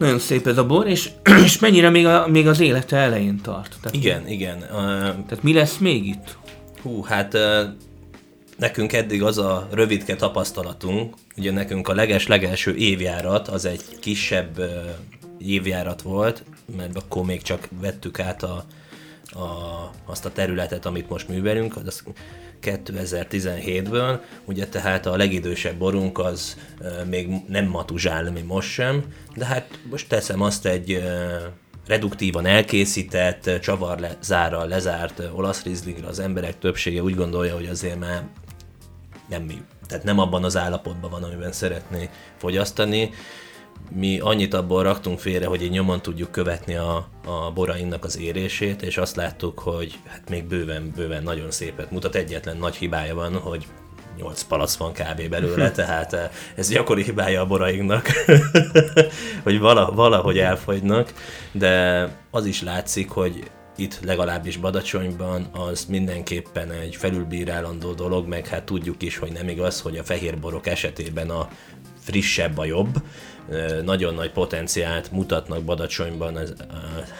nagyon 0.00 0.18
szép 0.18 0.46
ez 0.46 0.58
a 0.58 0.66
bor, 0.66 0.86
és, 0.86 1.10
és 1.44 1.58
mennyire 1.58 1.90
még, 1.90 2.06
a, 2.06 2.26
még 2.28 2.46
az 2.46 2.60
élete 2.60 2.96
elején 2.96 3.40
tart. 3.42 3.76
Tehát, 3.80 3.96
igen, 3.96 4.28
igen. 4.28 4.56
Uh, 4.56 4.66
tehát 5.00 5.42
mi 5.42 5.52
lesz 5.52 5.76
még 5.76 6.06
itt? 6.06 6.36
Hú, 6.82 7.02
hát 7.02 7.34
uh, 7.34 7.40
nekünk 8.56 8.92
eddig 8.92 9.22
az 9.22 9.38
a 9.38 9.68
rövidke 9.72 10.16
tapasztalatunk, 10.16 11.14
ugye 11.36 11.52
nekünk 11.52 11.88
a 11.88 11.94
leges-legelső 11.94 12.74
évjárat 12.74 13.48
az 13.48 13.64
egy 13.64 13.82
kisebb 14.00 14.58
uh, 14.58 14.66
évjárat 15.38 16.02
volt, 16.02 16.44
mert 16.76 16.96
akkor 16.96 17.24
még 17.24 17.42
csak 17.42 17.68
vettük 17.80 18.20
át 18.20 18.42
a, 18.42 18.64
a, 19.30 19.90
azt 20.06 20.24
a 20.24 20.32
területet, 20.32 20.86
amit 20.86 21.08
most 21.08 21.28
művelünk, 21.28 21.76
az 21.76 22.02
2017-ből, 22.62 24.20
ugye 24.44 24.66
tehát 24.66 25.06
a 25.06 25.16
legidősebb 25.16 25.76
borunk 25.76 26.18
az 26.18 26.56
még 27.08 27.28
nem 27.48 27.66
matuzsál, 27.66 28.30
mi 28.30 28.40
most 28.40 28.68
sem, 28.68 29.04
de 29.36 29.44
hát 29.44 29.78
most 29.90 30.08
teszem 30.08 30.40
azt 30.40 30.66
egy 30.66 31.02
reduktívan 31.86 32.46
elkészített, 32.46 33.50
csavarlezárral 33.60 34.68
lezárt 34.68 35.22
olasz 35.34 35.62
rizlingre 35.62 36.06
az 36.06 36.18
emberek 36.18 36.58
többsége 36.58 37.02
úgy 37.02 37.14
gondolja, 37.14 37.54
hogy 37.54 37.66
azért 37.66 37.98
már 37.98 38.22
nem 39.28 39.42
mi, 39.42 39.62
tehát 39.86 40.04
nem 40.04 40.18
abban 40.18 40.44
az 40.44 40.56
állapotban 40.56 41.10
van, 41.10 41.22
amiben 41.22 41.52
szeretné 41.52 42.08
fogyasztani. 42.36 43.10
Mi 43.88 44.18
annyit 44.18 44.54
abból 44.54 44.82
raktunk 44.82 45.18
félre, 45.18 45.46
hogy 45.46 45.62
egy 45.62 45.70
nyomon 45.70 46.02
tudjuk 46.02 46.30
követni 46.30 46.74
a, 46.74 47.08
a 47.26 47.50
borainknak 47.54 48.04
az 48.04 48.18
érését, 48.18 48.82
és 48.82 48.98
azt 48.98 49.16
láttuk, 49.16 49.58
hogy 49.58 49.98
hát 50.06 50.28
még 50.28 50.44
bőven, 50.44 50.92
bőven 50.96 51.22
nagyon 51.22 51.50
szépet 51.50 51.90
mutat. 51.90 52.14
Egyetlen 52.14 52.56
nagy 52.56 52.74
hibája 52.74 53.14
van, 53.14 53.38
hogy 53.38 53.66
8 54.16 54.42
palac 54.42 54.74
van 54.76 54.92
kb. 54.92 55.28
belőle, 55.28 55.70
tehát 55.80 56.12
eh, 56.12 56.30
ez 56.54 56.68
gyakori 56.68 57.02
hibája 57.02 57.40
a 57.40 57.46
borainknak, 57.46 58.08
hogy 59.44 59.58
valahogy 59.58 60.38
elfogynak, 60.38 61.12
de 61.52 62.08
az 62.30 62.44
is 62.44 62.62
látszik, 62.62 63.10
hogy 63.10 63.50
itt 63.76 64.00
legalábbis 64.04 64.56
Badacsonyban 64.56 65.48
az 65.52 65.84
mindenképpen 65.84 66.70
egy 66.70 66.96
felülbírálandó 66.96 67.92
dolog, 67.92 68.28
meg 68.28 68.46
hát 68.46 68.64
tudjuk 68.64 69.02
is, 69.02 69.16
hogy 69.16 69.32
nem 69.32 69.48
igaz, 69.48 69.80
hogy 69.80 69.96
a 69.96 70.04
fehér 70.04 70.38
borok 70.38 70.66
esetében 70.66 71.30
a 71.30 71.48
frissebb 72.00 72.58
a 72.58 72.64
jobb. 72.64 73.02
Nagyon 73.84 74.14
nagy 74.14 74.30
potenciált 74.30 75.12
mutatnak 75.12 75.62
Badacsonyban, 75.62 76.38
ez, 76.38 76.52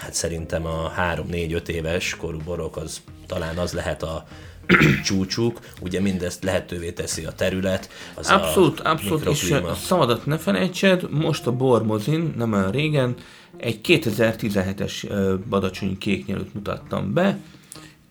hát 0.00 0.14
szerintem 0.14 0.66
a 0.66 0.92
3-4-5 0.98 1.66
éves 1.68 2.16
korú 2.16 2.38
borok 2.44 2.76
az 2.76 3.00
talán 3.26 3.56
az 3.56 3.72
lehet 3.72 4.02
a 4.02 4.26
csúcsuk, 5.04 5.60
ugye 5.80 6.00
mindezt 6.00 6.44
lehetővé 6.44 6.90
teszi 6.90 7.24
a 7.24 7.32
terület, 7.32 7.88
az 8.14 8.28
Abszolút, 8.28 8.80
a 8.80 8.90
abszolút, 8.90 9.26
és 9.26 9.54
szabadat 9.82 10.26
ne 10.26 10.38
felejtsed, 10.38 11.10
most 11.10 11.46
a 11.46 11.52
Bormozin, 11.52 12.34
nem 12.36 12.52
olyan 12.52 12.70
régen, 12.70 13.14
egy 13.56 13.80
2017-es 13.84 15.08
badacsonyi 15.48 15.98
kéknyelőt 15.98 16.54
mutattam 16.54 17.12
be, 17.12 17.38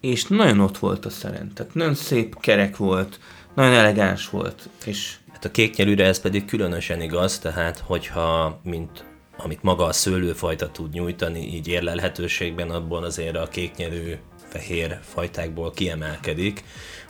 és 0.01 0.25
nagyon 0.25 0.59
ott 0.59 0.77
volt 0.77 1.05
a 1.05 1.09
szeren. 1.09 1.51
Tehát 1.53 1.73
nagyon 1.73 1.95
szép 1.95 2.39
kerek 2.39 2.77
volt, 2.77 3.19
nagyon 3.55 3.73
elegáns 3.73 4.29
volt. 4.29 4.69
És... 4.85 5.15
Hát 5.39 5.47
a 5.47 5.51
kéknyelűre 5.51 6.05
ez 6.05 6.21
pedig 6.21 6.45
különösen 6.45 7.01
igaz, 7.01 7.39
tehát 7.39 7.77
hogyha 7.77 8.59
mint 8.63 9.05
amit 9.37 9.63
maga 9.63 9.85
a 9.85 9.93
szőlőfajta 9.93 10.71
tud 10.71 10.93
nyújtani, 10.93 11.39
így 11.39 11.67
érlelhetőségben 11.67 12.69
abban 12.69 13.03
azért 13.03 13.35
a 13.35 13.47
kéknyelő 13.47 14.19
fehér 14.47 14.99
fajtákból 15.01 15.71
kiemelkedik. 15.71 16.63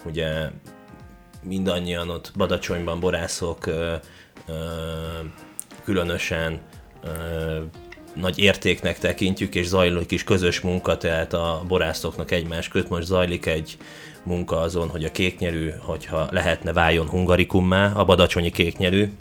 Ugye 0.05 0.49
mindannyian 1.43 2.09
ott 2.09 2.31
Badacsonyban 2.37 2.99
borászok 2.99 3.65
ö, 3.65 3.95
ö, 4.47 4.53
különösen 5.83 6.59
ö, 7.03 7.59
nagy 8.19 8.39
értéknek 8.39 8.99
tekintjük, 8.99 9.55
és 9.55 9.67
zajlik 9.67 10.11
is 10.11 10.23
közös 10.23 10.59
munka, 10.59 10.97
tehát 10.97 11.33
a 11.33 11.63
borászoknak 11.67 12.31
egymás 12.31 12.67
köt. 12.67 12.89
Most 12.89 13.05
zajlik 13.05 13.45
egy 13.45 13.77
munka 14.23 14.59
azon, 14.59 14.89
hogy 14.89 15.03
a 15.03 15.11
kéknyelű, 15.11 15.69
hogyha 15.79 16.27
lehetne 16.31 16.73
váljon 16.73 17.09
hungarikummá, 17.09 17.91
a 17.91 18.05
badacsonyi 18.05 18.49
kéknyelű. 18.49 19.11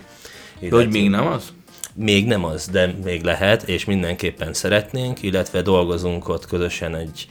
De 0.60 0.68
hogy 0.70 0.88
még 0.88 1.08
nem 1.08 1.26
az? 1.26 1.52
Még 1.94 2.26
nem 2.26 2.44
az, 2.44 2.68
de 2.68 2.94
még 3.04 3.22
lehet, 3.22 3.62
és 3.62 3.84
mindenképpen 3.84 4.52
szeretnénk, 4.52 5.22
illetve 5.22 5.62
dolgozunk 5.62 6.28
ott 6.28 6.46
közösen 6.46 6.94
egy 6.94 7.28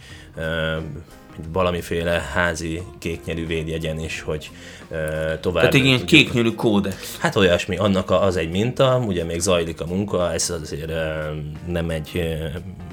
valamiféle 1.51 2.29
házi 2.34 2.82
kéknyelű 3.00 3.46
védjegyen 3.46 4.00
is, 4.00 4.22
hogy 4.22 4.51
tovább... 5.41 5.62
Tehát 5.62 5.74
egy 5.74 5.86
ilyen 5.86 6.06
kéknyelű 6.06 6.51
kódex. 6.51 7.17
Hát 7.17 7.36
olyasmi, 7.36 7.77
annak 7.77 8.12
az 8.12 8.36
egy 8.36 8.50
minta, 8.50 9.03
ugye 9.08 9.24
még 9.24 9.39
zajlik 9.39 9.82
a 9.82 9.86
munka, 9.86 10.34
ez 10.34 10.50
azért 10.50 10.91
nem 11.67 11.89
egy 11.89 12.38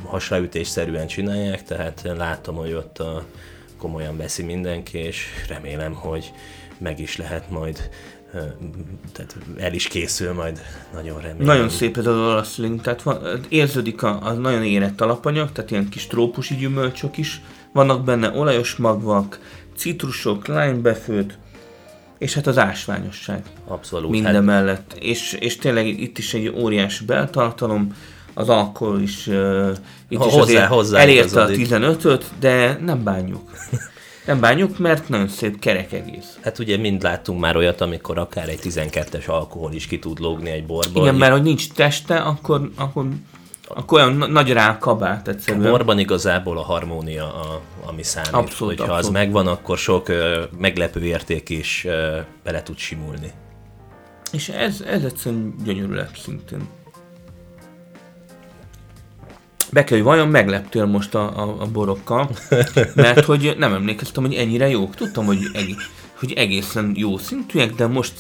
hasraütésszerűen 0.05 1.07
csinálják, 1.07 1.65
tehát 1.65 2.13
látom, 2.17 2.57
hogy 2.57 2.73
ott 2.73 2.99
a, 2.99 3.25
komolyan 3.79 4.17
veszi 4.17 4.43
mindenki, 4.43 4.99
és 4.99 5.27
remélem, 5.49 5.93
hogy 5.93 6.33
meg 6.79 7.01
is 7.01 7.17
lehet 7.17 7.51
majd 7.51 7.91
tehát 9.13 9.37
el 9.59 9.73
is 9.73 9.89
készül 9.89 10.33
majd, 10.33 10.61
nagyon 10.93 11.21
remélem. 11.21 11.47
Nagyon 11.47 11.69
szép 11.69 11.97
ez 11.97 12.07
az 12.07 12.17
olasz 12.17 12.57
link, 12.57 12.83
tehát 12.83 13.03
van, 13.03 13.41
érződik 13.49 14.03
a, 14.03 14.27
a 14.27 14.33
nagyon 14.33 14.65
érett 14.65 15.01
alapanyag, 15.01 15.53
tehát 15.53 15.71
ilyen 15.71 15.89
kis 15.89 16.07
trópusi 16.07 16.55
gyümölcsök 16.57 17.17
is, 17.17 17.41
vannak 17.75 18.05
benne 18.05 18.31
olajos 18.31 18.77
magvak, 18.77 19.39
citrusok, 19.77 20.47
lánybefőt, 20.47 21.39
és 22.19 22.35
hát 22.35 22.47
az 22.47 22.59
ásványosság. 22.59 23.43
Abszolút. 23.67 24.11
Minden 24.11 24.35
hát... 24.35 24.45
mellett. 24.45 24.97
És, 25.01 25.33
és 25.33 25.57
tényleg 25.57 25.87
itt 25.87 26.19
is 26.19 26.35
egy 26.35 26.49
óriási 26.49 27.05
beltartalom, 27.05 27.97
az 28.35 28.49
alkohol 28.49 29.01
is 29.01 29.27
uh, 29.27 29.71
itt 30.09 30.19
ha, 30.19 30.27
is 30.27 30.33
hozzá, 30.33 30.67
hozzá 30.67 30.99
elérte 30.99 31.43
a 31.43 31.49
15-öt, 31.49 32.25
de 32.39 32.79
nem 32.85 33.05
bánjuk. 33.05 33.51
Nem 34.27 34.41
bánjuk, 34.41 34.79
mert 34.79 35.09
nagyon 35.09 35.29
szép 35.29 35.59
kerek 35.59 35.93
egész. 35.93 36.39
Hát 36.43 36.59
ugye 36.59 36.77
mind 36.77 37.03
láttunk 37.03 37.41
már 37.41 37.57
olyat, 37.57 37.81
amikor 37.81 38.19
akár 38.19 38.49
egy 38.49 38.59
12-es 38.63 39.27
alkohol 39.27 39.73
is 39.73 39.87
ki 39.87 39.99
tud 39.99 40.19
lógni 40.19 40.51
egy 40.51 40.67
borból. 40.67 41.03
Igen, 41.03 41.15
mert 41.15 41.33
hogy 41.33 41.43
nincs 41.43 41.73
teste, 41.73 42.17
akkor, 42.17 42.71
akkor, 42.77 43.07
akkor 43.69 43.99
olyan 44.01 44.13
nagy 44.31 44.53
rá 44.53 44.79
kabát 44.79 45.29
egyszerűen. 45.29 45.67
A 45.67 45.71
borban 45.71 45.99
igazából 45.99 46.59
a 46.59 46.63
harmónia, 46.63 47.35
a, 47.35 47.61
ami 47.87 48.03
számít. 48.03 48.33
Abszolút, 48.33 48.79
Hogyha 48.79 48.93
abszolút. 48.95 49.05
az 49.05 49.09
megvan, 49.23 49.47
akkor 49.47 49.79
sok 49.79 50.09
ö, 50.09 50.43
meglepő 50.59 51.05
érték 51.05 51.49
is 51.49 51.85
ö, 51.85 52.19
bele 52.43 52.63
tud 52.63 52.77
simulni. 52.79 53.33
És 54.33 54.49
ez, 54.49 54.81
ez 54.81 55.03
egyszerűen 55.05 55.55
gyönyörű 55.65 55.95
lett 55.95 56.17
szintén. 56.17 56.69
Be 59.73 59.85
kell, 59.85 59.97
hogy 59.97 60.07
vajon 60.07 60.29
megleptél 60.29 60.85
most 60.85 61.15
a, 61.15 61.43
a, 61.43 61.57
a 61.59 61.67
borokkal, 61.67 62.31
mert 62.95 63.25
hogy 63.25 63.55
nem 63.59 63.73
emlékeztem, 63.75 64.25
hogy 64.25 64.35
ennyire 64.35 64.69
jók. 64.69 64.95
Tudtam, 64.95 65.25
hogy, 65.27 65.39
eg- 65.55 65.89
hogy 66.15 66.33
egészen 66.33 66.93
jó 66.97 67.19
szintűek, 67.19 67.75
de 67.75 67.87
most, 67.87 68.13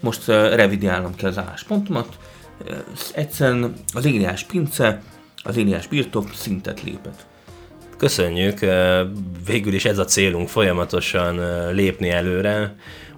most 0.00 0.26
revidiálnom 0.26 1.14
kell 1.14 1.28
az 1.28 1.38
álláspontomat. 1.38 2.18
Egyszerűen 3.14 3.72
az 3.92 4.04
Éliás 4.04 4.44
pince, 4.44 5.02
az 5.42 5.56
Éliás 5.56 5.86
birtok 5.86 6.30
szintet 6.34 6.82
lépett. 6.82 7.26
Köszönjük, 7.96 8.58
végül 9.46 9.74
is 9.74 9.84
ez 9.84 9.98
a 9.98 10.04
célunk 10.04 10.48
folyamatosan 10.48 11.40
lépni 11.74 12.10
előre. 12.10 12.76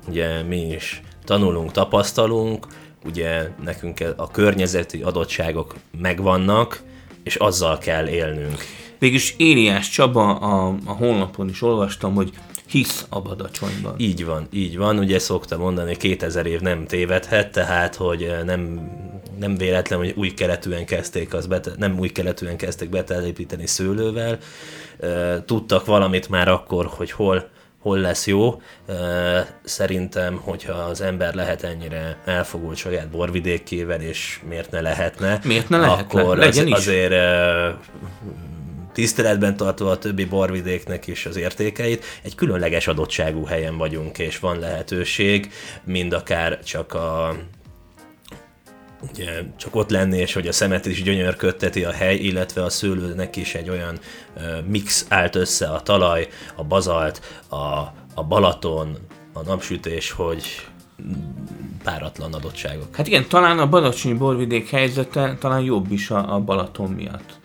Ugye 0.08 0.42
mi 0.42 0.66
is 0.66 1.02
tanulunk, 1.24 1.72
tapasztalunk, 1.72 2.66
ugye 3.04 3.50
nekünk 3.64 3.98
a 4.16 4.30
környezeti 4.30 5.02
adottságok 5.02 5.74
megvannak, 6.00 6.82
és 7.22 7.36
azzal 7.36 7.78
kell 7.78 8.06
élnünk. 8.06 8.64
Végülis 8.98 9.34
Éliás 9.36 9.88
Csaba 9.88 10.36
a, 10.36 10.74
a 10.84 10.92
honlapon 10.92 11.48
is 11.48 11.62
olvastam, 11.62 12.14
hogy 12.14 12.30
hisz 12.66 13.06
a 13.08 13.20
badacsonyban. 13.20 13.94
Így 13.96 14.24
van, 14.24 14.46
így 14.50 14.76
van. 14.76 14.98
Ugye 14.98 15.18
szokta 15.18 15.56
mondani, 15.56 15.96
2000 15.96 16.46
év 16.46 16.60
nem 16.60 16.86
tévedhet, 16.86 17.52
tehát, 17.52 17.94
hogy 17.94 18.34
nem, 18.44 18.90
nem 19.38 19.56
véletlen, 19.56 19.98
hogy 19.98 20.14
új 20.16 20.28
keletűen 20.28 20.86
kezdték 20.86 21.34
az 21.34 21.46
bete, 21.46 21.70
nem 21.76 21.98
új 21.98 22.08
keletűen 22.08 22.56
kezdték 22.56 22.88
betelepíteni 22.88 23.66
szőlővel. 23.66 24.38
Tudtak 25.44 25.86
valamit 25.86 26.28
már 26.28 26.48
akkor, 26.48 26.86
hogy 26.86 27.10
hol 27.10 27.48
hol 27.78 27.98
lesz 27.98 28.26
jó. 28.26 28.62
Szerintem, 29.64 30.36
hogyha 30.36 30.72
az 30.72 31.00
ember 31.00 31.34
lehet 31.34 31.62
ennyire 31.62 32.16
elfogult 32.24 32.76
saját 32.76 33.08
borvidékével, 33.08 34.00
és 34.00 34.40
miért 34.48 34.70
ne 34.70 34.80
lehetne, 34.80 35.40
miért 35.44 35.68
ne 35.68 35.78
lehetne? 35.78 36.02
akkor 36.02 36.36
Legyen 36.36 36.64
az, 36.64 36.70
is. 36.70 36.76
azért 36.76 37.14
tiszteletben 38.92 39.56
tartva 39.56 39.90
a 39.90 39.98
többi 39.98 40.24
borvidéknek 40.24 41.06
is 41.06 41.26
az 41.26 41.36
értékeit, 41.36 42.04
egy 42.22 42.34
különleges 42.34 42.86
adottságú 42.86 43.44
helyen 43.44 43.76
vagyunk, 43.76 44.18
és 44.18 44.38
van 44.38 44.58
lehetőség, 44.58 45.52
mind 45.84 46.12
akár 46.12 46.62
csak 46.62 46.94
a 46.94 47.36
ugye, 49.12 49.42
csak 49.56 49.76
ott 49.76 49.90
lenni, 49.90 50.18
és 50.18 50.32
hogy 50.32 50.46
a 50.46 50.52
szemet 50.52 50.86
is 50.86 51.02
gyönyörködteti 51.02 51.84
a 51.84 51.92
hely, 51.92 52.16
illetve 52.16 52.64
a 52.64 52.70
szőlőnek 52.70 53.36
is 53.36 53.54
egy 53.54 53.68
olyan 53.68 53.98
mix 54.66 55.06
állt 55.08 55.34
össze 55.34 55.66
a 55.68 55.80
talaj, 55.80 56.28
a 56.56 56.64
bazalt, 56.64 57.42
a, 57.48 57.56
a 58.14 58.24
Balaton, 58.28 58.96
a 59.32 59.42
napsütés, 59.42 60.10
hogy 60.10 60.66
páratlan 61.84 62.34
adottságok. 62.34 62.96
Hát 62.96 63.06
igen, 63.06 63.28
talán 63.28 63.58
a 63.58 63.68
Badacsonyi 63.68 64.14
borvidék 64.14 64.70
helyzete 64.70 65.36
talán 65.40 65.60
jobb 65.60 65.92
is 65.92 66.10
a, 66.10 66.34
a 66.34 66.40
Balaton 66.40 66.90
miatt. 66.90 67.36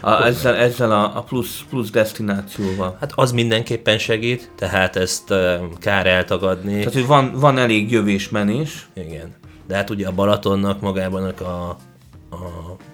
A, 0.00 0.24
ezzel, 0.24 0.54
ezzel 0.54 0.92
a, 0.92 1.16
a 1.16 1.22
plusz, 1.22 1.64
plusz 1.68 1.90
destinációval. 1.90 2.96
Hát 3.00 3.12
az 3.14 3.32
mindenképpen 3.32 3.98
segít, 3.98 4.50
tehát 4.56 4.96
ezt 4.96 5.30
uh, 5.30 5.54
kár 5.80 6.06
eltagadni. 6.06 6.78
Tehát, 6.78 6.92
hogy 6.92 7.06
van, 7.06 7.32
van 7.34 7.58
elég 7.58 7.90
jövés-menés. 7.90 8.88
Igen. 8.94 9.39
De 9.70 9.76
hát 9.76 9.90
ugye 9.90 10.06
a 10.06 10.12
Balatonnak 10.12 10.80
magában 10.80 11.24
a, 11.28 11.44
a 11.44 11.78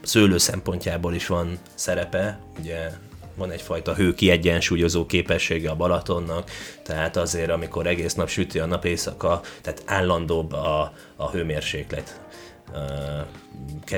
szőlő 0.02 0.38
szempontjából 0.38 1.14
is 1.14 1.26
van 1.26 1.58
szerepe, 1.74 2.38
ugye 2.58 2.90
van 3.36 3.50
egyfajta 3.50 3.94
hő 3.94 4.14
kiegyensúlyozó 4.14 5.06
képessége 5.06 5.70
a 5.70 5.76
Balatonnak, 5.76 6.50
tehát 6.82 7.16
azért, 7.16 7.50
amikor 7.50 7.86
egész 7.86 8.14
nap 8.14 8.28
süti 8.28 8.58
a 8.58 8.66
nap 8.66 8.84
éjszaka, 8.84 9.40
tehát 9.60 9.82
állandóbb 9.86 10.52
a, 10.52 10.92
a 11.16 11.30
hőmérséklet 11.30 12.20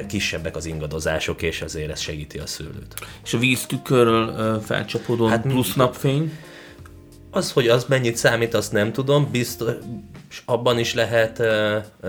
kisebbek 0.06 0.56
az 0.56 0.66
ingadozások, 0.66 1.42
és 1.42 1.60
azért 1.60 1.90
ez 1.90 2.00
segíti 2.00 2.38
a 2.38 2.46
szőlőt. 2.46 2.94
És 3.24 3.34
a 3.34 3.38
víztükörről 3.38 4.60
felcsapódó 4.60 5.26
hát, 5.26 5.42
plusz 5.42 5.74
napfény? 5.74 6.38
Az, 7.30 7.52
hogy 7.52 7.68
az 7.68 7.84
mennyit 7.84 8.16
számít, 8.16 8.54
azt 8.54 8.72
nem 8.72 8.92
tudom, 8.92 9.28
biztos, 9.30 9.74
abban 10.44 10.78
is 10.78 10.94
lehet 10.94 11.42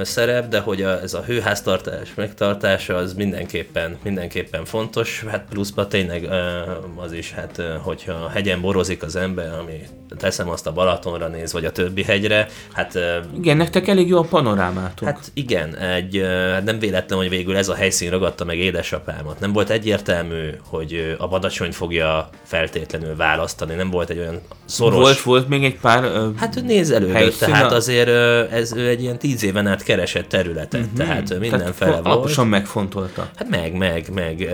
szerep, 0.01 0.47
de 0.47 0.59
hogy 0.59 0.81
a, 0.81 1.01
ez 1.01 1.13
a 1.13 1.23
hőháztartás 1.23 2.13
megtartása 2.15 2.95
az 2.95 3.13
mindenképpen, 3.13 3.97
mindenképpen 4.03 4.65
fontos, 4.65 5.25
hát 5.27 5.45
pluszban 5.49 5.89
tényleg 5.89 6.23
uh, 6.23 7.03
az 7.03 7.11
is, 7.11 7.31
hát 7.31 7.57
uh, 7.57 7.65
hogyha 7.75 8.13
a 8.13 8.29
hegyen 8.29 8.61
borozik 8.61 9.03
az 9.03 9.15
ember, 9.15 9.53
ami 9.59 9.81
teszem 10.17 10.49
azt 10.49 10.67
a 10.67 10.71
Balatonra 10.71 11.27
néz, 11.27 11.53
vagy 11.53 11.65
a 11.65 11.71
többi 11.71 12.03
hegyre, 12.03 12.47
hát... 12.71 12.99
Igen, 13.37 13.57
nektek 13.57 13.87
elég 13.87 14.07
jó 14.07 14.17
a 14.17 14.21
panorámátok. 14.21 15.07
Hát 15.07 15.31
igen, 15.33 15.75
egy, 15.75 16.17
uh, 16.17 16.63
nem 16.63 16.79
véletlen, 16.79 17.19
hogy 17.19 17.29
végül 17.29 17.57
ez 17.57 17.69
a 17.69 17.75
helyszín 17.75 18.09
ragadta 18.09 18.45
meg 18.45 18.57
édesapámat. 18.57 19.39
Nem 19.39 19.53
volt 19.53 19.69
egyértelmű, 19.69 20.49
hogy 20.69 21.15
a 21.17 21.27
Badacsony 21.27 21.71
fogja 21.71 22.29
feltétlenül 22.43 23.15
választani, 23.15 23.75
nem 23.75 23.89
volt 23.89 24.09
egy 24.09 24.19
olyan 24.19 24.41
szoros... 24.65 24.99
Volt, 24.99 25.21
volt 25.21 25.47
még 25.47 25.63
egy 25.63 25.79
pár 25.79 26.03
uh, 26.03 26.35
Hát 26.37 26.61
nézelődött, 26.61 27.37
tehát 27.37 27.71
azért 27.71 28.08
ez 28.51 28.73
ő 28.73 28.87
egy 28.87 29.01
ilyen 29.01 29.17
tíz 29.17 29.43
éven 29.43 29.67
át 29.67 29.83
keresett 29.83 30.27
területet, 30.29 30.81
uh-huh. 30.81 30.97
tehát 30.97 31.39
mindenfele 31.39 31.71
tehát 31.91 32.03
volt. 32.03 32.05
Alaposan 32.05 32.47
megfontolta. 32.47 33.29
Hát 33.35 33.49
meg, 33.49 33.73
meg, 33.73 34.09
meg. 34.13 34.49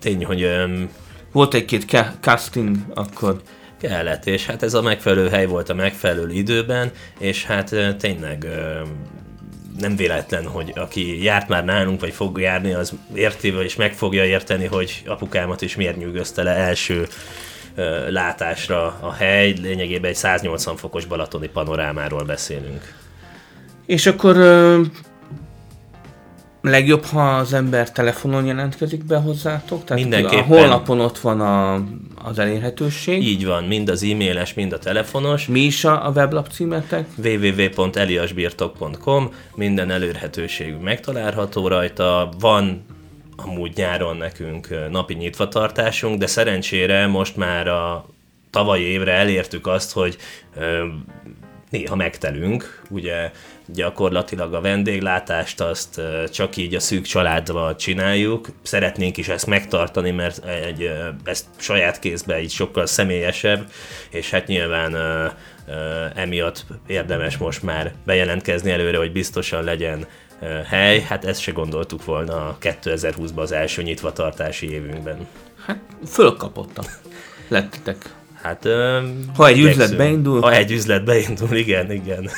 Tény, 0.00 0.24
hogy... 0.24 0.48
Volt 1.32 1.54
egy-két 1.54 1.84
casting 2.20 2.76
akkor. 2.94 3.40
Kellett, 3.80 4.26
és 4.26 4.46
hát 4.46 4.62
ez 4.62 4.74
a 4.74 4.82
megfelelő 4.82 5.28
hely 5.28 5.46
volt 5.46 5.68
a 5.68 5.74
megfelelő 5.74 6.32
időben, 6.32 6.90
és 7.18 7.44
hát 7.44 7.74
tényleg 7.98 8.46
nem 9.78 9.96
véletlen, 9.96 10.46
hogy 10.46 10.72
aki 10.76 11.22
járt 11.22 11.48
már 11.48 11.64
nálunk, 11.64 12.00
vagy 12.00 12.12
fog 12.12 12.40
járni, 12.40 12.72
az 12.72 12.92
érti, 13.14 13.54
és 13.62 13.76
meg 13.76 13.92
fogja 13.94 14.24
érteni, 14.24 14.66
hogy 14.66 15.02
apukámat 15.06 15.62
is 15.62 15.76
miért 15.76 15.96
nyűgözte 15.96 16.42
le 16.42 16.50
első 16.50 17.06
látásra 18.08 18.98
a 19.00 19.12
hely, 19.12 19.54
lényegében 19.62 20.10
egy 20.10 20.16
180 20.16 20.76
fokos 20.76 21.04
balatoni 21.04 21.48
panorámáról 21.48 22.24
beszélünk. 22.24 22.94
És 23.86 24.06
akkor 24.06 24.36
legjobb, 26.62 27.04
ha 27.04 27.36
az 27.36 27.52
ember 27.52 27.92
telefonon 27.92 28.46
jelentkezik 28.46 29.04
be 29.04 29.16
hozzátok? 29.16 29.84
Tehát 29.84 30.02
Mindenképpen. 30.02 30.44
A 30.44 30.46
honlapon 30.46 31.00
ott 31.00 31.18
van 31.18 31.40
a, 31.40 31.74
az 32.24 32.38
elérhetőség. 32.38 33.22
Így 33.22 33.46
van, 33.46 33.64
mind 33.64 33.88
az 33.88 34.02
e-mailes, 34.02 34.54
mind 34.54 34.72
a 34.72 34.78
telefonos. 34.78 35.46
Mi 35.46 35.60
is 35.60 35.84
a, 35.84 36.06
a 36.06 36.10
weblap 36.10 36.48
címetek? 36.48 37.06
www.eliasbirtok.com 37.24 39.30
Minden 39.54 39.90
elérhetőségünk 39.90 40.82
megtalálható 40.82 41.68
rajta. 41.68 42.28
Van 42.38 42.84
amúgy 43.44 43.76
nyáron 43.76 44.16
nekünk 44.16 44.68
napi 44.90 45.14
nyitvatartásunk, 45.14 46.18
de 46.18 46.26
szerencsére 46.26 47.06
most 47.06 47.36
már 47.36 47.68
a 47.68 48.06
tavalyi 48.50 48.82
évre 48.82 49.12
elértük 49.12 49.66
azt, 49.66 49.92
hogy 49.92 50.16
ö, 50.56 50.86
néha 51.70 51.96
megtelünk, 51.96 52.82
ugye 52.90 53.30
gyakorlatilag 53.66 54.54
a 54.54 54.60
vendéglátást 54.60 55.60
azt 55.60 56.00
csak 56.32 56.56
így 56.56 56.74
a 56.74 56.80
szűk 56.80 57.04
családban 57.04 57.76
csináljuk. 57.76 58.48
Szeretnénk 58.62 59.16
is 59.16 59.28
ezt 59.28 59.46
megtartani, 59.46 60.10
mert 60.10 60.44
egy, 60.44 60.90
ezt 61.24 61.46
saját 61.56 61.98
kézbe 61.98 62.40
így 62.40 62.50
sokkal 62.50 62.86
személyesebb, 62.86 63.70
és 64.10 64.30
hát 64.30 64.46
nyilván 64.46 64.96
emiatt 66.14 66.64
érdemes 66.86 67.36
most 67.36 67.62
már 67.62 67.92
bejelentkezni 68.04 68.70
előre, 68.70 68.98
hogy 68.98 69.12
biztosan 69.12 69.64
legyen 69.64 70.06
hely. 70.68 71.00
Hát 71.00 71.24
ezt 71.24 71.40
se 71.40 71.52
gondoltuk 71.52 72.04
volna 72.04 72.56
2020-ban 72.60 73.34
az 73.36 73.52
első 73.52 73.82
nyitvatartási 73.82 74.70
évünkben. 74.70 75.26
Hát 75.66 75.78
fölkapottak. 76.06 77.00
Lettetek. 77.48 78.14
Hát, 78.42 78.64
ö, 78.64 79.00
Ha 79.36 79.46
egy 79.46 79.58
üzlet 79.58 79.74
igyekszünk. 79.74 79.98
beindul- 79.98 80.42
Ha 80.42 80.52
egy 80.52 80.70
üzlet 80.70 81.04
beindul, 81.04 81.56
igen, 81.56 81.92
igen. 81.92 82.30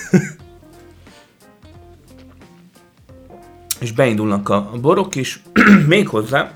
És 3.80 3.92
beindulnak 3.92 4.48
a 4.48 4.54
a 4.72 4.78
borok 4.80 5.14
is. 5.14 5.42
Méghozzá 5.86 6.50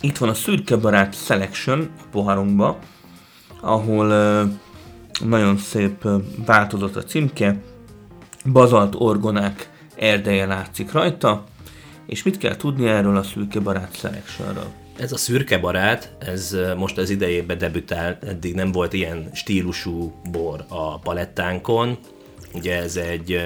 itt 0.00 0.18
van 0.18 0.28
a 0.28 0.34
Szürke 0.34 0.76
Barát 0.76 1.14
Selection 1.24 1.90
a 2.00 2.02
poharunkba, 2.10 2.78
ahol 3.60 4.10
ö, 4.10 4.42
nagyon 5.24 5.56
szép 5.56 6.04
ö, 6.04 6.16
változott 6.46 6.96
a 6.96 7.02
címke, 7.04 7.56
bazalt 8.52 8.94
orgonák 8.98 9.68
erdeje 9.96 10.46
látszik 10.46 10.92
rajta, 10.92 11.44
és 12.06 12.22
mit 12.22 12.38
kell 12.38 12.56
tudni 12.56 12.88
erről 12.88 13.16
a 13.16 13.22
Szürke 13.22 13.60
Barát 13.60 13.96
Selectionről? 13.96 14.72
Ez 14.98 15.12
a 15.12 15.16
szürke 15.16 15.58
barát, 15.58 16.12
ez 16.18 16.56
most 16.76 16.98
az 16.98 17.10
idejében 17.10 17.58
debütál, 17.58 18.18
eddig 18.26 18.54
nem 18.54 18.72
volt 18.72 18.92
ilyen 18.92 19.30
stílusú 19.32 20.14
bor 20.30 20.64
a 20.68 20.98
palettánkon. 20.98 21.98
Ugye 22.52 22.76
ez 22.82 22.96
egy 22.96 23.40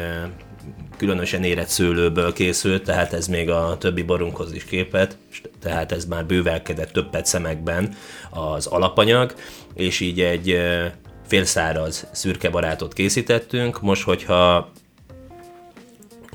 különösen 0.97 1.45
érett 1.45 1.69
szőlőből 1.69 2.33
készült, 2.33 2.83
tehát 2.83 3.13
ez 3.13 3.27
még 3.27 3.51
a 3.51 3.77
többi 3.79 4.03
borunkhoz 4.03 4.53
is 4.53 4.65
képet, 4.65 5.17
tehát 5.61 5.93
ez 5.93 6.05
már 6.05 6.27
bővelkedett 6.27 6.93
többet 6.93 7.27
szemekben 7.27 7.95
az 8.31 8.67
alapanyag, 8.67 9.35
és 9.75 10.01
így 10.01 10.21
egy 10.21 10.59
félszáraz 11.27 12.07
szürke 12.13 12.51
barátot 12.51 12.93
készítettünk. 12.93 13.81
Most, 13.81 14.03
hogyha 14.03 14.71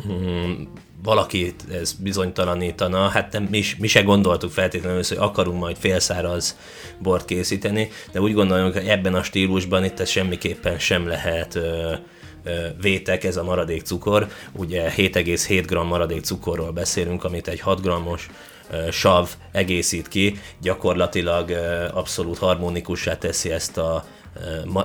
hmm, 0.03 0.67
valakit 1.03 1.63
ez 1.71 1.93
bizonytalanítana, 1.93 3.07
hát 3.07 3.31
nem, 3.31 3.43
mi, 3.43 3.63
mi 3.77 3.87
se 3.87 4.01
gondoltuk 4.01 4.51
feltétlenül, 4.51 5.01
hogy 5.07 5.17
akarunk 5.19 5.59
majd 5.59 5.77
félszáraz 5.77 6.57
bort 6.99 7.25
készíteni, 7.25 7.89
de 8.11 8.21
úgy 8.21 8.33
gondoljuk, 8.33 8.73
hogy 8.73 8.87
ebben 8.87 9.13
a 9.15 9.23
stílusban 9.23 9.83
itt 9.83 9.99
ez 9.99 10.09
semmiképpen 10.09 10.79
sem 10.79 11.07
lehet 11.07 11.55
ö, 11.55 11.93
vétek, 12.81 13.23
ez 13.23 13.37
a 13.37 13.43
maradék 13.43 13.81
cukor. 13.81 14.27
Ugye 14.51 14.93
7,7 14.97 15.63
g 15.67 15.73
maradék 15.73 16.23
cukorról 16.23 16.71
beszélünk, 16.71 17.23
amit 17.23 17.47
egy 17.47 17.59
6 17.59 17.81
g-os 17.81 18.27
sav 18.91 19.29
egészít 19.51 20.07
ki, 20.07 20.39
gyakorlatilag 20.61 21.51
abszolút 21.93 22.37
harmonikussá 22.37 23.17
teszi 23.17 23.51
ezt 23.51 23.77
a 23.77 24.05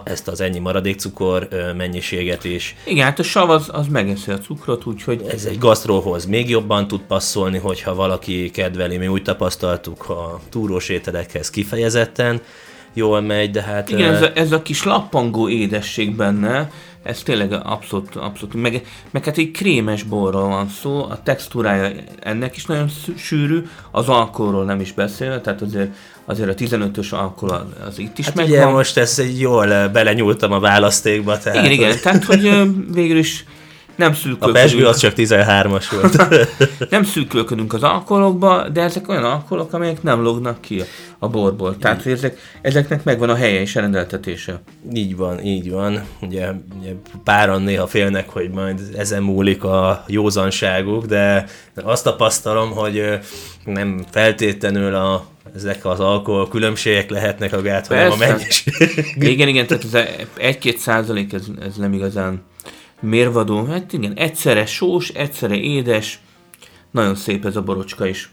ezt 0.04 0.28
az 0.28 0.40
ennyi 0.40 0.58
maradékcukor 0.58 1.46
ö, 1.50 1.72
mennyiséget 1.72 2.44
is. 2.44 2.76
Igen, 2.84 3.04
hát 3.04 3.18
a 3.18 3.22
sav 3.22 3.50
az, 3.50 3.68
az 3.72 3.87
megeszi 3.87 4.30
a 4.30 4.38
cukrot, 4.38 4.87
úgyhogy 4.87 5.24
Ez 5.28 5.44
egy 5.44 5.58
gasztróhoz 5.58 6.24
még 6.24 6.48
jobban 6.48 6.88
tud 6.88 7.00
passzolni, 7.00 7.58
hogyha 7.58 7.94
valaki 7.94 8.50
kedveli, 8.50 8.96
mi 8.96 9.06
úgy 9.06 9.22
tapasztaltuk 9.22 10.08
a 10.08 10.40
túrós 10.48 10.88
ételekhez 10.88 11.50
kifejezetten 11.50 12.40
jól 12.92 13.20
megy, 13.20 13.50
de 13.50 13.62
hát... 13.62 13.90
Igen, 13.90 14.14
ez 14.14 14.22
a, 14.22 14.30
ez 14.34 14.52
a 14.52 14.62
kis 14.62 14.82
lappangó 14.82 15.48
édesség 15.48 16.16
benne, 16.16 16.70
ez 17.08 17.22
tényleg 17.22 17.52
abszolút, 17.52 18.16
abszolút, 18.16 18.54
meg, 18.54 18.86
meg 19.10 19.24
hát 19.24 19.38
egy 19.38 19.50
krémes 19.50 20.02
borról 20.02 20.48
van 20.48 20.68
szó, 20.68 21.04
a 21.04 21.22
textúrája 21.22 21.90
ennek 22.20 22.56
is 22.56 22.64
nagyon 22.66 22.88
sűrű, 23.16 23.62
az 23.90 24.08
alkoholról 24.08 24.64
nem 24.64 24.80
is 24.80 24.92
beszélve, 24.92 25.40
tehát 25.40 25.62
azért, 25.62 25.94
azért 26.24 26.48
a 26.48 26.54
15-ös 26.54 27.10
alkohol 27.10 27.68
az, 27.86 27.98
itt 27.98 28.18
is 28.18 28.24
Hát 28.24 28.34
megvan. 28.34 28.56
ugye 28.58 28.66
most 28.66 28.96
ezt 28.96 29.18
egy 29.18 29.40
jól 29.40 29.88
belenyúltam 29.88 30.52
a 30.52 30.60
választékba, 30.60 31.38
tehát 31.38 31.58
igen, 31.58 31.70
igen, 31.70 31.96
tehát 32.02 32.24
hogy 32.24 32.50
végül 32.92 33.18
is 33.18 33.44
nem 33.98 34.11
a 34.38 34.50
pesgő 34.50 34.68
szűkölködünk, 34.68 34.87
az 34.87 34.98
csak 34.98 35.12
13-as 35.16 35.84
volt. 35.90 36.46
nem 36.90 37.04
szűkölködünk 37.04 37.72
az 37.72 37.82
alkoholokba, 37.82 38.68
de 38.68 38.82
ezek 38.82 39.08
olyan 39.08 39.24
alkoholok, 39.24 39.72
amelyek 39.72 40.02
nem 40.02 40.22
lognak 40.22 40.61
ki 40.61 40.82
a 41.18 41.28
borból. 41.28 41.76
Tehát, 41.76 42.02
hogy 42.02 42.12
ezek, 42.12 42.38
ezeknek 42.62 43.04
megvan 43.04 43.28
a 43.28 43.34
helye 43.34 43.61
és 43.61 43.76
a 43.76 43.80
rendeltetése. 43.80 44.62
így 44.92 45.16
van, 45.16 45.44
így 45.44 45.70
van. 45.70 46.02
Ugye, 46.20 46.48
ugye 46.78 46.90
páran 47.24 47.62
néha 47.62 47.87
félnek, 47.87 48.28
hogy 48.28 48.50
majd 48.50 48.80
ezen 48.96 49.22
múlik 49.22 49.64
a 49.64 50.04
józanságuk, 50.06 51.04
de 51.04 51.44
azt 51.74 52.04
tapasztalom, 52.04 52.70
hogy 52.70 53.18
nem 53.64 54.04
feltétlenül 54.11 54.94
a, 54.94 55.26
ezek 55.54 55.84
az 55.84 56.00
alkohol 56.00 56.48
különbségek 56.48 57.11
lehetnek 57.11 57.52
a 57.52 57.62
gát, 57.62 57.87
hanem 57.87 58.11
a 58.11 58.16
mennyiség. 58.16 58.74
Igen, 59.14 59.48
igen, 59.48 59.66
tehát 59.66 59.84
ez 59.84 60.04
egy-két 60.37 60.78
százalék 60.78 61.32
ez, 61.32 61.44
ez 61.61 61.76
nem 61.76 61.92
igazán 61.92 62.42
mérvadó. 63.00 63.64
Hát 63.64 63.92
igen, 63.92 64.14
egyszerre 64.14 64.66
sós, 64.66 65.08
egyszerre 65.08 65.56
édes. 65.56 66.20
Nagyon 66.90 67.14
szép 67.14 67.44
ez 67.44 67.56
a 67.56 67.62
borocska 67.62 68.06
is. 68.06 68.32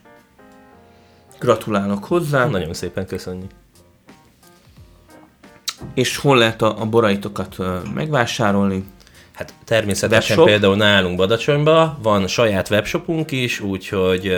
Gratulálok 1.40 2.04
hozzá. 2.04 2.46
Nagyon 2.46 2.74
szépen 2.74 3.06
köszönjük. 3.06 3.52
És 5.94 6.18
hol 6.18 6.38
lehet 6.38 6.62
a, 6.62 6.82
a 6.82 6.86
boraitokat 6.86 7.58
megvásárolni? 7.94 8.84
Hát 9.36 9.54
természetesen 9.66 10.38
Webshop? 10.38 10.46
például 10.46 10.76
nálunk 10.76 11.18
Badacsonyban 11.18 11.98
van 12.02 12.28
saját 12.28 12.70
webshopunk 12.70 13.32
is, 13.32 13.60
úgyhogy 13.60 14.38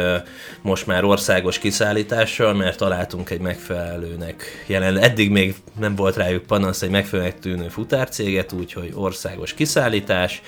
most 0.62 0.88
már 0.88 1.04
országos 1.04 1.60
kiszállítással, 1.60 2.54
mert 2.54 2.78
találtunk 2.78 3.30
egy 3.30 3.40
megfelelőnek 3.40 4.64
jelen, 4.68 4.98
eddig 4.98 5.32
még 5.32 5.56
nem 5.80 5.96
volt 5.96 6.16
rájuk 6.16 6.46
panasz, 6.46 6.82
egy 6.82 6.90
megfelelőnek 6.90 7.40
tűnő 7.40 7.68
futárcéget, 7.68 8.52
úgyhogy 8.52 8.92
országos 8.94 9.54
kiszállítás. 9.54 10.42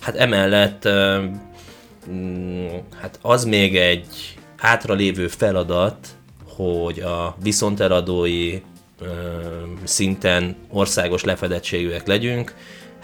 Hát 0.00 0.16
emellett 0.16 0.88
mm, 2.10 2.66
hát 3.00 3.18
az 3.22 3.44
még 3.44 3.76
egy 3.76 4.38
hátralévő 4.56 5.28
feladat, 5.28 6.08
hogy 6.48 7.00
a 7.00 7.36
viszonteladói 7.42 8.60
szinten 9.84 10.56
országos 10.68 11.24
lefedettségűek 11.24 12.06
legyünk. 12.06 12.54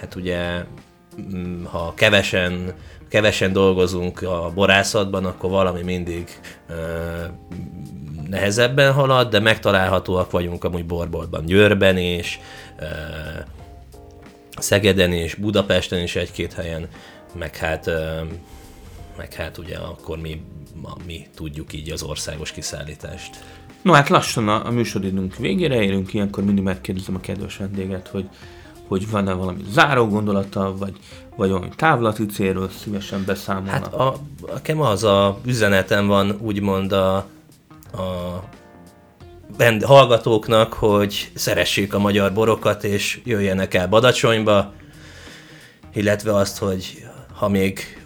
Hát 0.01 0.15
ugye, 0.15 0.65
ha 1.65 1.93
kevesen, 1.97 2.73
kevesen 3.09 3.53
dolgozunk 3.53 4.23
a 4.23 4.51
borászatban, 4.55 5.25
akkor 5.25 5.51
valami 5.51 5.83
mindig 5.83 6.41
ö, 6.69 6.75
nehezebben 8.29 8.93
halad, 8.93 9.31
de 9.31 9.41
megtalálhatóak 9.41 10.31
vagyunk 10.31 10.65
amúgy 10.65 10.87
borboltban, 10.87 11.45
Győrben 11.45 11.97
is, 11.97 12.41
ö, 12.79 12.85
Szegeden 14.57 15.13
és 15.13 15.35
Budapesten 15.35 16.03
is 16.03 16.17
egy-két 16.17 16.53
helyen, 16.53 16.89
meg 17.35 17.57
hát, 17.57 17.87
ö, 17.87 18.21
meg 19.17 19.33
hát 19.33 19.59
ugye 19.59 19.77
akkor 19.77 20.19
mi, 20.19 20.43
mi 21.07 21.27
tudjuk 21.35 21.73
így 21.73 21.91
az 21.91 22.03
országos 22.03 22.53
kiszállítást. 22.53 23.45
No 23.83 23.93
hát 23.93 24.09
lassan 24.09 24.49
a, 24.49 24.67
a 24.67 24.71
műsoridőnk 24.71 25.37
végére 25.37 25.83
érünk, 25.83 26.15
ilyenkor 26.15 26.45
mindig 26.45 26.65
megkérdezem 26.65 27.15
a 27.15 27.21
kedves 27.21 27.57
vendéget, 27.57 28.09
hogy, 28.09 28.29
hogy 28.89 29.11
van-e 29.11 29.33
valami 29.33 29.65
záró 29.71 30.07
gondolata, 30.07 30.77
vagy, 30.77 30.93
vagy 31.37 31.51
valami 31.51 31.69
távlati 31.77 32.27
célról 32.27 32.69
szívesen 32.69 33.23
beszámolna. 33.27 33.71
Hát 33.71 33.95
a, 33.95 34.17
nekem 34.53 34.81
az 34.81 35.05
a 35.05 35.39
üzenetem 35.45 36.07
van 36.07 36.39
úgymond 36.41 36.93
a, 36.93 37.17
a 37.17 37.27
bend, 39.57 39.83
hallgatóknak, 39.83 40.73
hogy 40.73 41.31
szeressék 41.35 41.95
a 41.95 41.99
magyar 41.99 42.33
borokat, 42.33 42.85
és 42.85 43.21
jöjjenek 43.25 43.75
el 43.75 43.89
Badacsonyba, 43.89 44.73
illetve 45.93 46.35
azt, 46.35 46.59
hogy 46.59 47.07
ha 47.35 47.49
még 47.49 48.03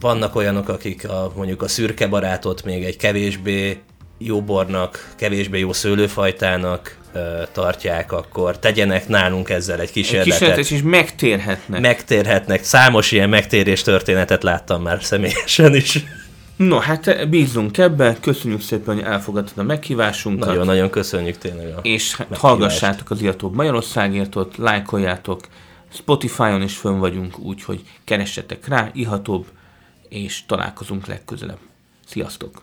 vannak 0.00 0.34
olyanok, 0.34 0.68
akik 0.68 1.08
a, 1.08 1.32
mondjuk 1.36 1.62
a 1.62 1.68
szürke 1.68 2.06
barátot 2.06 2.64
még 2.64 2.84
egy 2.84 2.96
kevésbé 2.96 3.82
jó 4.18 4.42
bornak, 4.42 5.12
kevésbé 5.16 5.58
jó 5.58 5.72
szőlőfajtának 5.72 6.99
tartják, 7.52 8.12
akkor 8.12 8.58
tegyenek 8.58 9.08
nálunk 9.08 9.50
ezzel 9.50 9.80
egy 9.80 9.90
egy 9.90 9.90
kísérletet. 9.90 10.70
is 10.70 10.82
megtérhetnek. 10.82 11.80
Megtérhetnek. 11.80 12.64
Számos 12.64 13.12
ilyen 13.12 13.28
megtérés 13.28 13.82
történetet 13.82 14.42
láttam 14.42 14.82
már 14.82 15.02
személyesen 15.02 15.74
is. 15.74 16.04
No, 16.56 16.78
hát 16.78 17.28
bízunk 17.28 17.78
ebbe, 17.78 18.16
köszönjük 18.20 18.60
szépen, 18.60 18.94
hogy 18.94 19.04
elfogadtad 19.04 19.58
a 19.58 19.62
meghívásunkat. 19.62 20.48
Nagyon-nagyon 20.48 20.90
köszönjük 20.90 21.38
tényleg 21.38 21.74
a 21.76 21.80
És 21.82 22.14
hát 22.14 22.36
hallgassátok 22.36 23.10
az 23.10 23.22
Iatóbb 23.22 23.54
Magyarországért, 23.54 24.36
ott 24.36 24.56
lájkoljátok, 24.56 25.40
Spotify-on 25.92 26.62
is 26.62 26.76
fönn 26.76 26.98
vagyunk, 26.98 27.38
úgyhogy 27.38 27.82
keressetek 28.04 28.68
rá, 28.68 28.90
ihatóbb, 28.92 29.46
és 30.08 30.46
találkozunk 30.46 31.06
legközelebb. 31.06 31.58
Sziasztok! 32.06 32.62